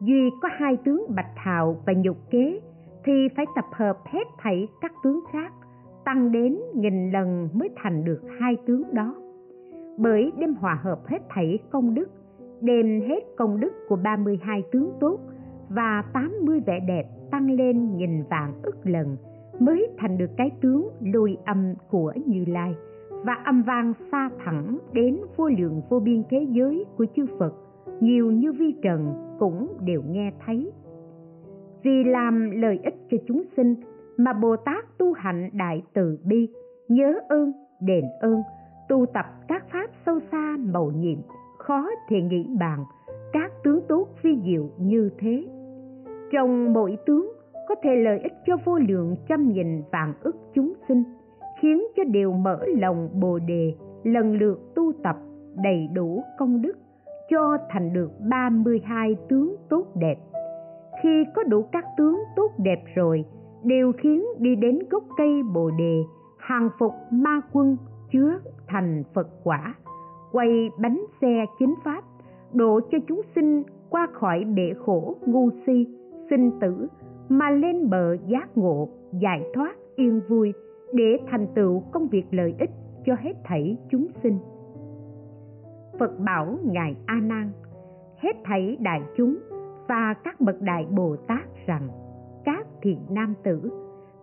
[0.00, 2.60] Duy có hai tướng bạch hào và nhục kế
[3.04, 5.52] thì phải tập hợp hết thảy các tướng khác,
[6.04, 9.14] tăng đến nghìn lần mới thành được hai tướng đó.
[9.96, 12.08] Bởi đêm hòa hợp hết thảy công đức
[12.60, 15.18] đem hết công đức của 32 tướng tốt
[15.68, 19.16] và 80 vẻ đẹp tăng lên nghìn vạn ức lần,
[19.58, 22.74] mới thành được cái tướng lôi âm của Như Lai
[23.10, 27.54] và âm vang xa thẳng đến vô lượng vô biên thế giới của chư Phật.
[28.00, 30.72] Nhiều như vi trần cũng đều nghe thấy.
[31.82, 33.74] Vì làm lợi ích cho chúng sinh
[34.16, 36.48] mà Bồ Tát tu hạnh đại từ bi,
[36.88, 38.42] nhớ ơn, đền ơn
[38.88, 41.18] tu tập các pháp sâu xa mầu nhiệm
[41.58, 42.84] khó thì nghĩ bàn
[43.32, 45.44] các tướng tốt phi diệu như thế
[46.32, 47.32] trong mỗi tướng
[47.68, 51.04] có thể lợi ích cho vô lượng trăm nghìn vạn ức chúng sinh
[51.60, 53.74] khiến cho đều mở lòng bồ đề
[54.04, 55.16] lần lượt tu tập
[55.64, 56.78] đầy đủ công đức
[57.30, 60.16] cho thành được 32 tướng tốt đẹp.
[61.02, 63.24] Khi có đủ các tướng tốt đẹp rồi,
[63.64, 66.02] đều khiến đi đến gốc cây bồ đề,
[66.38, 67.76] hàng phục ma quân
[68.12, 69.74] chứa thành Phật quả,
[70.32, 72.04] quay bánh xe chính pháp,
[72.52, 75.86] độ cho chúng sinh qua khỏi bể khổ ngu si,
[76.30, 76.88] sinh tử
[77.28, 80.52] mà lên bờ giác ngộ, giải thoát yên vui
[80.92, 82.70] để thành tựu công việc lợi ích
[83.06, 84.38] cho hết thảy chúng sinh.
[85.98, 87.50] Phật bảo Ngài A Nan,
[88.16, 89.36] hết thảy đại chúng
[89.88, 91.88] và các bậc đại Bồ Tát rằng
[92.44, 93.70] các thiện nam tử,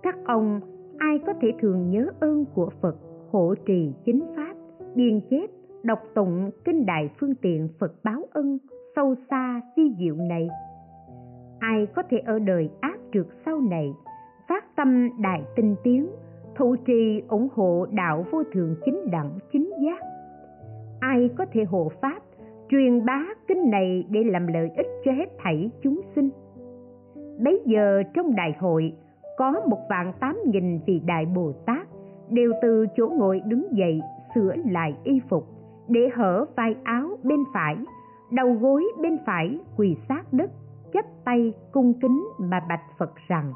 [0.04, 0.62] các ông
[0.98, 2.96] ai có thể thường nhớ ơn của Phật
[3.34, 4.54] hộ trì chính pháp,
[4.96, 5.50] biên chép,
[5.84, 8.58] đọc tụng kinh đại phương tiện Phật báo ân
[8.96, 10.48] sâu xa di diệu này.
[11.60, 13.94] Ai có thể ở đời ác trượt sau này,
[14.50, 16.08] phát tâm đại tinh tiến,
[16.56, 20.00] thụ trì ủng hộ đạo vô thường chính đẳng chính giác
[21.00, 22.20] ai có thể hộ pháp
[22.70, 26.30] truyền bá kinh này để làm lợi ích cho hết thảy chúng sinh
[27.44, 28.94] bấy giờ trong đại hội
[29.38, 31.73] có một vạn tám nghìn vị đại bồ tát
[32.30, 34.02] đều từ chỗ ngồi đứng dậy,
[34.36, 35.48] sửa lại y phục,
[35.88, 37.78] để hở vai áo bên phải,
[38.32, 40.52] đầu gối bên phải quỳ sát đất,
[40.94, 43.52] chắp tay cung kính mà bạch phật rằng,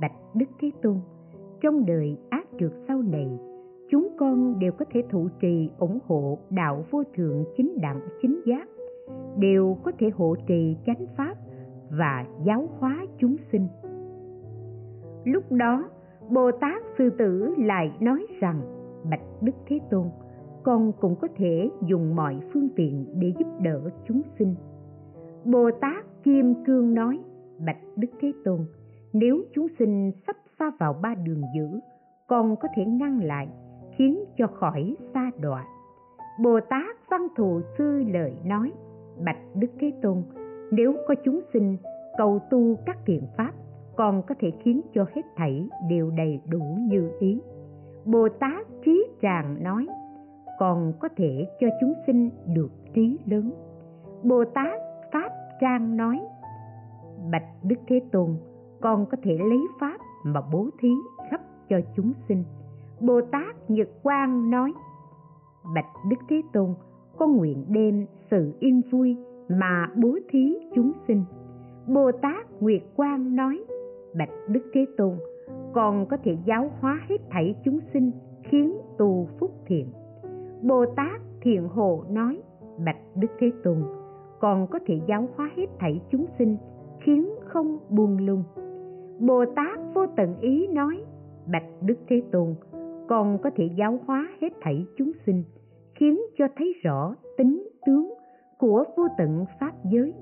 [0.00, 1.00] bạch đức thế tôn,
[1.60, 3.38] trong đời ác trượt sau này,
[3.90, 8.40] chúng con đều có thể thụ trì ủng hộ đạo vô thượng chính đẳng chính
[8.46, 8.68] giác,
[9.38, 11.34] đều có thể hộ trì chánh pháp
[11.90, 13.66] và giáo hóa chúng sinh.
[15.24, 15.84] Lúc đó
[16.30, 18.60] bồ tát sư tử lại nói rằng,
[19.10, 20.06] bạch đức thế tôn,
[20.62, 24.54] con cũng có thể dùng mọi phương tiện để giúp đỡ chúng sinh.
[25.44, 27.18] Bồ tát kim cương nói,
[27.66, 28.58] bạch đức thế tôn,
[29.12, 31.80] nếu chúng sinh sắp xa vào ba đường dữ,
[32.28, 33.48] con có thể ngăn lại,
[33.96, 35.64] khiến cho khỏi xa đọa.
[36.42, 38.72] Bồ tát văn thù sư lời nói,
[39.24, 40.22] bạch đức thế tôn,
[40.70, 41.76] nếu có chúng sinh
[42.18, 43.52] cầu tu các thiện pháp
[43.96, 47.40] con có thể khiến cho hết thảy đều đầy đủ như ý.
[48.04, 49.86] Bồ tát trí tràng nói
[50.58, 53.50] còn có thể cho chúng sinh được trí lớn.
[54.22, 54.80] Bồ tát
[55.12, 55.28] pháp
[55.60, 56.20] trang nói,
[57.32, 58.36] bạch đức thế tôn,
[58.80, 60.90] con có thể lấy pháp mà bố thí
[61.30, 62.44] khắp cho chúng sinh.
[63.00, 64.72] Bồ tát nhật quang nói,
[65.74, 66.74] bạch đức thế tôn
[67.18, 69.16] con nguyện đem sự yên vui
[69.48, 71.24] mà bố thí chúng sinh.
[71.86, 73.64] Bồ tát nguyệt quang nói
[74.18, 75.12] bạch đức thế tôn,
[75.72, 78.10] còn có thể giáo hóa hết thảy chúng sinh,
[78.42, 79.86] khiến tu phúc thiện.
[80.62, 82.42] Bồ tát thiện hộ nói,
[82.84, 83.82] bạch đức thế tôn,
[84.40, 86.56] còn có thể giáo hóa hết thảy chúng sinh,
[87.00, 88.42] khiến không buông lung.
[89.20, 91.04] Bồ tát vô tận ý nói,
[91.52, 92.54] bạch đức thế tôn,
[93.08, 95.44] còn có thể giáo hóa hết thảy chúng sinh,
[95.94, 98.14] khiến cho thấy rõ tính tướng
[98.58, 100.14] của vô tận pháp giới.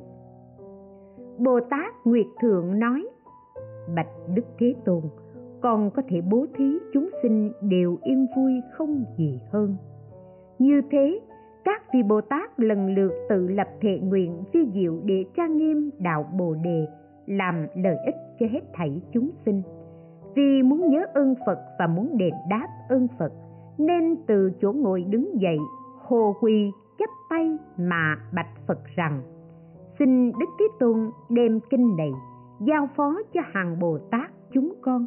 [1.38, 3.09] Bồ tát nguyệt thượng nói
[3.97, 5.03] bạch đức thế tôn
[5.64, 9.76] còn có thể bố thí chúng sinh đều yên vui không gì hơn.
[10.59, 11.20] Như thế,
[11.64, 15.91] các vị bồ tát lần lượt tự lập thệ nguyện vi diệu để trang nghiêm
[15.99, 16.87] đạo bồ đề,
[17.26, 19.62] làm lợi ích cho hết thảy chúng sinh.
[20.35, 23.32] Vì muốn nhớ ơn phật và muốn đền đáp ơn phật,
[23.78, 25.59] nên từ chỗ ngồi đứng dậy,
[25.99, 29.22] hồ quỳ, chắp tay mà bạch phật rằng,
[29.99, 32.12] xin đức thế tôn đem kinh này
[32.64, 35.06] giao phó cho hàng bồ tát chúng con.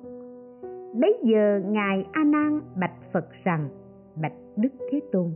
[1.02, 3.70] Bấy giờ ngài a nan bạch phật rằng,
[4.22, 5.32] bạch đức thế tôn,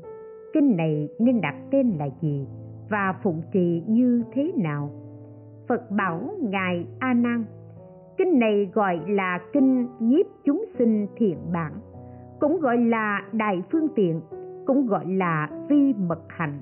[0.53, 2.47] kinh này nên đặt tên là gì
[2.89, 4.89] và phụng trì như thế nào?
[5.67, 7.45] Phật bảo ngài a nan,
[8.17, 11.73] kinh này gọi là kinh nhiếp chúng sinh thiện bản,
[12.39, 14.21] cũng gọi là đại phương tiện,
[14.65, 16.61] cũng gọi là vi mật hạnh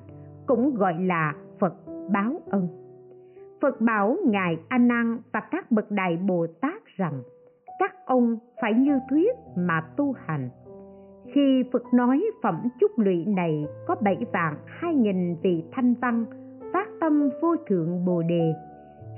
[0.50, 1.74] cũng gọi là phật
[2.12, 2.68] báo ân
[3.60, 7.22] phật bảo ngài a nan và các bậc đại bồ tát rằng,
[7.78, 10.48] các ông phải như thuyết mà tu hành.
[11.34, 16.24] Khi phật nói phẩm chúc lụy này có bảy vạn hai nghìn vị thanh văn
[16.72, 18.52] phát tâm vô thượng bồ đề,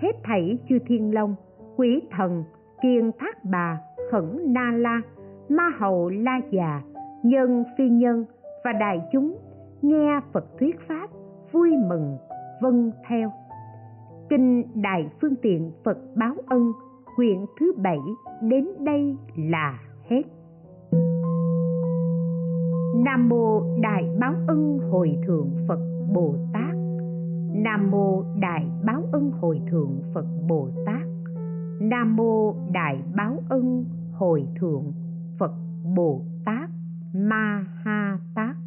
[0.02, 1.34] hết thảy chư thiên long,
[1.76, 2.44] quỷ thần
[2.82, 3.78] kiên thác bà,
[4.10, 5.00] khẩn na la,
[5.48, 6.82] ma hầu la già,
[7.22, 8.24] nhân, phi nhân
[8.64, 9.36] và đại chúng
[9.82, 11.06] nghe phật thuyết pháp
[11.52, 12.18] vui mừng
[12.60, 13.32] vâng theo
[14.32, 16.72] kinh đại phương tiện phật báo ân
[17.16, 17.98] quyển thứ bảy,
[18.42, 20.22] đến đây là hết.
[23.04, 25.80] Nam mô đại báo ân hồi thượng phật
[26.14, 26.74] bồ tát.
[27.54, 31.06] Nam mô đại báo ân hồi thượng phật bồ tát.
[31.80, 34.92] Nam mô đại báo ân hồi thượng
[35.38, 35.52] phật
[35.96, 36.70] bồ tát.
[37.14, 38.61] Ma ha Tát.